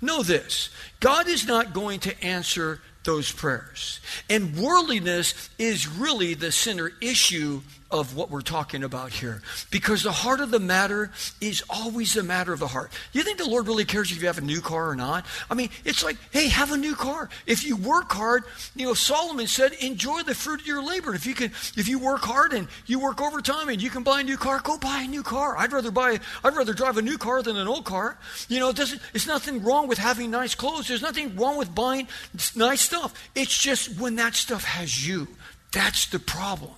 Know 0.00 0.22
this 0.22 0.70
God 1.00 1.28
is 1.28 1.46
not 1.46 1.72
going 1.72 2.00
to 2.00 2.24
answer 2.24 2.80
those 3.04 3.30
prayers. 3.32 4.00
And 4.28 4.56
worldliness 4.56 5.50
is 5.58 5.88
really 5.88 6.34
the 6.34 6.52
center 6.52 6.92
issue 7.00 7.62
of 7.92 8.16
what 8.16 8.30
we're 8.30 8.40
talking 8.40 8.82
about 8.82 9.12
here. 9.12 9.42
Because 9.70 10.02
the 10.02 10.10
heart 10.10 10.40
of 10.40 10.50
the 10.50 10.58
matter 10.58 11.10
is 11.40 11.62
always 11.68 12.16
a 12.16 12.22
matter 12.22 12.52
of 12.52 12.58
the 12.58 12.66
heart. 12.66 12.90
You 13.12 13.22
think 13.22 13.36
the 13.38 13.48
Lord 13.48 13.68
really 13.68 13.84
cares 13.84 14.10
if 14.10 14.20
you 14.20 14.26
have 14.26 14.38
a 14.38 14.42
new 14.42 14.62
car 14.62 14.88
or 14.88 14.96
not? 14.96 15.26
I 15.50 15.54
mean, 15.54 15.68
it's 15.84 16.02
like, 16.02 16.16
hey, 16.30 16.48
have 16.48 16.72
a 16.72 16.76
new 16.76 16.94
car. 16.94 17.28
If 17.46 17.64
you 17.64 17.76
work 17.76 18.10
hard, 18.10 18.44
you 18.74 18.86
know, 18.86 18.94
Solomon 18.94 19.46
said, 19.46 19.72
enjoy 19.74 20.22
the 20.22 20.34
fruit 20.34 20.60
of 20.60 20.66
your 20.66 20.82
labor. 20.82 21.14
If 21.14 21.26
you 21.26 21.34
can, 21.34 21.52
if 21.76 21.86
you 21.86 21.98
work 21.98 22.22
hard 22.22 22.54
and 22.54 22.66
you 22.86 22.98
work 22.98 23.20
overtime 23.20 23.68
and 23.68 23.82
you 23.82 23.90
can 23.90 24.02
buy 24.02 24.20
a 24.20 24.24
new 24.24 24.38
car, 24.38 24.60
go 24.64 24.78
buy 24.78 25.02
a 25.02 25.08
new 25.08 25.22
car. 25.22 25.56
I'd 25.58 25.72
rather 25.72 25.90
buy, 25.90 26.18
I'd 26.42 26.56
rather 26.56 26.72
drive 26.72 26.96
a 26.96 27.02
new 27.02 27.18
car 27.18 27.42
than 27.42 27.58
an 27.58 27.68
old 27.68 27.84
car. 27.84 28.16
You 28.48 28.58
know, 28.58 28.70
it 28.70 28.76
doesn't, 28.76 29.02
it's 29.12 29.26
nothing 29.26 29.62
wrong 29.62 29.86
with 29.86 29.98
having 29.98 30.30
nice 30.30 30.54
clothes. 30.54 30.88
There's 30.88 31.02
nothing 31.02 31.36
wrong 31.36 31.58
with 31.58 31.74
buying 31.74 32.08
nice 32.56 32.80
stuff. 32.80 33.12
It's 33.34 33.56
just 33.56 34.00
when 34.00 34.16
that 34.16 34.34
stuff 34.34 34.64
has 34.64 35.06
you. 35.06 35.28
That's 35.72 36.06
the 36.06 36.18
problem. 36.18 36.72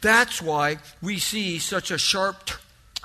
That's 0.00 0.40
why 0.40 0.78
we 1.02 1.18
see 1.18 1.58
such 1.58 1.90
a 1.90 1.98
sharp 1.98 2.50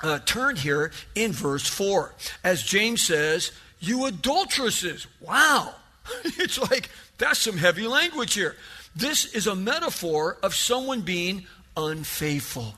uh, 0.02 0.18
turn 0.20 0.56
here 0.56 0.92
in 1.14 1.32
verse 1.32 1.66
4. 1.66 2.14
As 2.44 2.62
James 2.62 3.02
says, 3.02 3.52
You 3.80 4.06
adulteresses. 4.06 5.06
Wow. 5.20 5.74
it's 6.24 6.58
like, 6.70 6.90
that's 7.18 7.40
some 7.40 7.56
heavy 7.56 7.86
language 7.86 8.34
here. 8.34 8.56
This 8.94 9.34
is 9.34 9.46
a 9.46 9.54
metaphor 9.54 10.38
of 10.42 10.54
someone 10.54 11.02
being 11.02 11.46
unfaithful. 11.76 12.74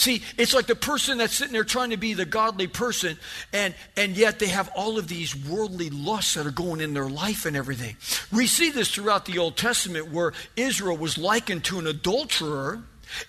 See, 0.00 0.22
it's 0.38 0.54
like 0.54 0.66
the 0.66 0.74
person 0.74 1.18
that's 1.18 1.34
sitting 1.34 1.52
there 1.52 1.62
trying 1.62 1.90
to 1.90 1.98
be 1.98 2.14
the 2.14 2.24
godly 2.24 2.66
person, 2.66 3.18
and, 3.52 3.74
and 3.98 4.16
yet 4.16 4.38
they 4.38 4.46
have 4.46 4.70
all 4.74 4.98
of 4.98 5.08
these 5.08 5.36
worldly 5.36 5.90
lusts 5.90 6.34
that 6.34 6.46
are 6.46 6.50
going 6.50 6.80
in 6.80 6.94
their 6.94 7.08
life 7.10 7.44
and 7.44 7.54
everything. 7.54 7.96
We 8.32 8.46
see 8.46 8.70
this 8.70 8.90
throughout 8.90 9.26
the 9.26 9.36
Old 9.36 9.58
Testament 9.58 10.10
where 10.10 10.32
Israel 10.56 10.96
was 10.96 11.18
likened 11.18 11.64
to 11.64 11.78
an 11.78 11.86
adulterer 11.86 12.82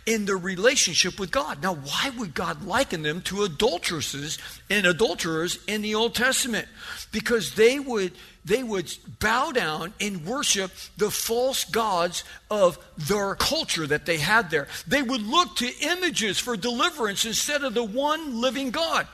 in 0.06 0.26
their 0.26 0.38
relationship 0.38 1.20
with 1.20 1.32
God. 1.32 1.62
Now, 1.62 1.76
why 1.76 2.12
would 2.18 2.34
God 2.34 2.66
liken 2.66 3.02
them 3.02 3.22
to 3.24 3.44
adulteresses 3.44 4.38
and 4.70 4.86
adulterers 4.86 5.60
in 5.68 5.82
the 5.82 5.96
Old 5.96 6.16
Testament? 6.16 6.68
Because 7.12 7.56
they 7.56 7.80
would 7.80 8.14
they 8.44 8.64
would 8.64 8.92
bow 9.20 9.52
down 9.52 9.94
and 10.02 10.26
worship 10.26 10.72
the 10.98 11.12
false 11.12 11.64
gods 11.64 12.24
of 12.50 12.80
their 12.98 13.36
culture 13.36 13.86
that 13.86 14.08
they 14.08 14.18
had 14.18 14.50
there. 14.50 14.68
They 14.88 15.04
would 15.04 15.22
look 15.22 15.58
to 15.58 15.72
images 15.82 16.40
for 16.40 16.58
deliverance 16.58 17.24
instead 17.26 17.64
of 17.64 17.76
the 17.76 17.84
one 17.84 18.42
living 18.42 18.72
God. 18.72 19.08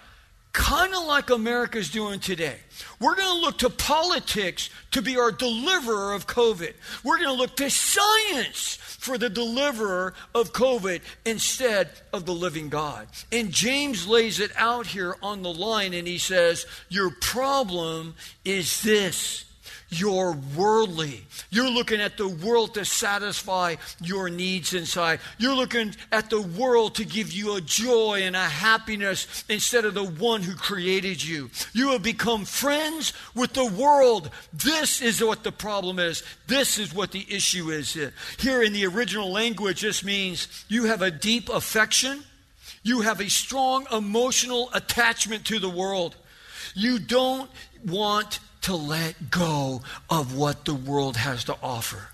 Kind 0.58 0.96
of 0.96 1.06
like 1.06 1.30
America's 1.30 1.91
doing 1.91 2.20
today. 2.20 2.56
We're 3.00 3.15
going 3.15 3.28
to 3.28 3.41
look 3.41 3.60
to 3.60 3.70
politics 3.70 4.72
to 4.89 5.04
be 5.04 5.15
our 5.15 5.32
deliverer 5.32 6.13
of 6.13 6.26
COVID. 6.26 6.74
We're 7.04 7.17
going 7.17 7.30
to 7.30 7.34
look 7.34 7.56
to 7.58 7.70
science 7.70 8.80
for 8.98 9.20
the 9.20 9.30
deliverer 9.30 10.15
of 10.34 10.54
COVID 10.54 11.02
instead 11.28 11.89
of 12.12 12.26
the 12.26 12.34
living 12.34 12.70
God. 12.70 13.08
And 13.32 13.52
James 13.52 14.08
lays 14.08 14.39
it 14.39 14.50
out 14.58 14.88
here 14.88 15.15
on 15.22 15.43
the 15.43 15.54
line 15.54 15.93
and 15.93 16.08
he 16.08 16.17
says, 16.17 16.65
Your 16.89 17.12
problem 17.12 18.15
is 18.43 18.82
this 18.82 19.46
you're 19.89 20.38
worldly. 20.56 21.23
You're 21.50 21.69
looking 21.69 22.02
at 22.02 22.17
the 22.17 22.28
world 22.28 22.73
to 22.73 22.84
satisfy 22.84 23.76
your 24.02 24.30
needs 24.30 24.73
inside. 24.73 25.19
You're 25.38 25.56
looking 25.56 25.95
at 26.12 26.30
the 26.30 26.41
world 26.41 26.95
to 26.95 27.06
give 27.06 27.32
you 27.32 27.56
a 27.56 27.62
joy 27.62 28.21
and 28.23 28.36
a 28.36 28.39
happiness 28.39 29.45
instead 29.47 29.86
of 29.86 29.93
the 29.93 30.04
one 30.04 30.41
who 30.41 30.56
created 30.56 31.23
you. 31.23 31.50
You 31.73 31.91
have 31.91 32.04
become 32.04 32.43
friends 32.43 33.13
with 33.34 33.54
the 33.54 33.65
world. 33.65 34.30
This 34.54 35.02
is 35.02 35.23
what 35.23 35.43
the 35.43 35.54
problem 35.54 36.00
is. 36.00 36.21
This 36.47 36.78
is 36.78 36.93
what 36.93 37.12
the 37.12 37.26
issue 37.30 37.69
is. 37.69 37.97
Here 38.38 38.62
in 38.62 38.73
the 38.73 38.86
original 38.88 39.32
language, 39.32 39.82
this 39.82 40.04
means 40.04 40.65
you 40.67 40.86
have 40.86 41.02
a 41.02 41.12
deep 41.12 41.47
affection, 41.50 42.23
you 42.84 43.02
have 43.02 43.21
a 43.21 43.30
strong 43.30 43.86
emotional 43.91 44.69
attachment 44.73 45.45
to 45.45 45.60
the 45.60 45.69
world. 45.69 46.15
You 46.73 47.00
don't 47.00 47.50
want 47.86 48.39
to 48.68 48.76
let 48.76 49.32
go 49.32 49.82
of 50.10 50.36
what 50.36 50.66
the 50.66 50.74
world 50.74 51.16
has 51.16 51.46
to 51.46 51.56
offer. 51.64 52.10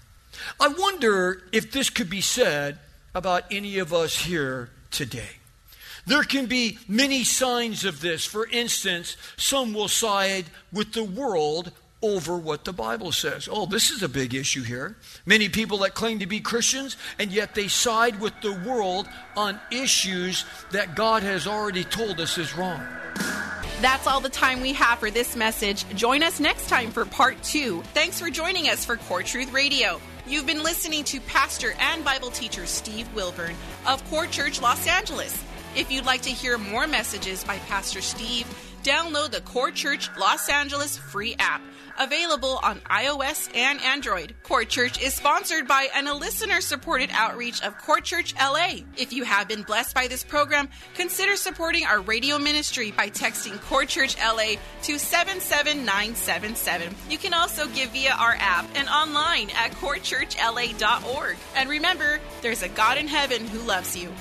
I 0.60 0.68
wonder 0.68 1.42
if 1.52 1.72
this 1.72 1.90
could 1.90 2.12
be 2.12 2.22
said 2.22 2.78
about 3.16 3.46
any 3.50 3.80
of 3.80 3.92
us 3.92 4.16
here 4.16 4.70
today. 4.92 5.40
There 6.06 6.24
can 6.24 6.46
be 6.46 6.78
many 6.88 7.24
signs 7.24 7.86
of 7.86 8.02
this. 8.02 8.24
For 8.24 8.46
instance, 8.46 9.18
some 9.36 9.74
will 9.74 9.88
side 9.88 10.46
with 10.72 10.94
the 10.94 11.04
world 11.04 11.72
over 12.04 12.38
what 12.38 12.66
the 12.66 12.74
Bible 12.74 13.12
says. 13.12 13.50
Oh, 13.52 13.66
this 13.66 13.90
is 13.90 14.04
a 14.04 14.10
big 14.10 14.36
issue 14.36 14.62
here. 14.62 14.96
Many 15.26 15.50
people 15.50 15.80
that 15.80 15.96
claim 15.96 16.20
to 16.20 16.28
be 16.28 16.40
Christians, 16.40 16.98
and 17.18 17.32
yet 17.32 17.56
they 17.56 17.68
side 17.68 18.20
with 18.20 18.34
the 18.42 18.54
world 18.54 19.08
on 19.36 19.60
issues 19.72 20.46
that 20.70 20.94
God 20.94 21.24
has 21.24 21.48
already 21.48 21.84
told 21.84 22.22
us 22.22 22.38
is 22.38 22.56
wrong. 22.56 22.86
That's 23.84 24.08
all 24.08 24.22
the 24.22 24.30
time 24.30 24.62
we 24.62 24.72
have 24.72 25.00
for 25.00 25.12
this 25.12 25.36
message. 25.36 25.86
Join 25.90 26.24
us 26.24 26.40
next 26.40 26.70
time 26.70 26.90
for 26.90 27.04
part 27.04 27.44
two. 27.44 27.82
Thanks 27.94 28.18
for 28.18 28.30
joining 28.30 28.70
us 28.70 28.86
for 28.86 28.96
Core 28.96 29.24
Truth 29.24 29.52
Radio. 29.52 30.00
You've 30.26 30.46
been 30.46 30.64
listening 30.64 31.04
to 31.04 31.20
pastor 31.20 31.74
and 31.78 32.02
Bible 32.02 32.32
teacher 32.32 32.66
Steve 32.66 33.14
Wilburn 33.14 33.54
of 33.86 34.02
Core 34.10 34.26
Church 34.26 34.62
Los 34.62 34.88
Angeles. 34.88 35.38
If 35.76 35.92
you'd 35.92 36.06
like 36.06 36.22
to 36.22 36.30
hear 36.30 36.58
more 36.58 36.88
messages 36.88 37.44
by 37.44 37.58
Pastor 37.58 38.00
Steve, 38.00 38.48
download 38.84 39.32
the 39.32 39.42
Core 39.42 39.72
Church 39.72 40.10
Los 40.18 40.48
Angeles 40.48 40.96
free 40.98 41.36
app 41.38 41.62
available 42.00 42.60
on 42.64 42.80
iOS 42.82 43.50
and 43.56 43.82
Android. 43.82 44.34
Core 44.44 44.64
Church 44.64 45.02
is 45.02 45.14
sponsored 45.14 45.68
by 45.68 45.90
and 45.96 46.08
a 46.08 46.14
listener 46.14 46.62
supported 46.62 47.10
outreach 47.14 47.62
of 47.64 47.78
Core 47.78 48.00
Church 48.00 48.34
LA. 48.40 48.78
If 48.98 49.14
you 49.14 49.24
have 49.24 49.48
been 49.48 49.64
blessed 49.64 49.94
by 49.96 50.08
this 50.08 50.24
program, 50.24 50.70
consider 50.96 51.36
supporting 51.36 51.86
our 51.86 52.02
radio 52.02 52.38
ministry 52.38 52.92
by 52.92 53.10
texting 53.10 53.60
Core 53.62 53.86
Church 53.86 54.16
LA 54.18 54.56
to 54.84 54.98
77977. 54.98 56.96
You 57.10 57.18
can 57.18 57.34
also 57.34 57.68
give 57.70 57.90
via 57.90 58.14
our 58.14 58.36
app 58.40 58.66
and 58.76 58.88
online 58.90 59.50
at 59.52 59.72
corechurchla.org. 59.74 61.38
And 61.56 61.70
remember, 61.70 62.20
there's 62.42 62.64
a 62.64 62.70
God 62.70 62.98
in 62.98 63.08
heaven 63.08 63.48
who 63.48 63.60
loves 63.60 63.96
you. 63.96 64.12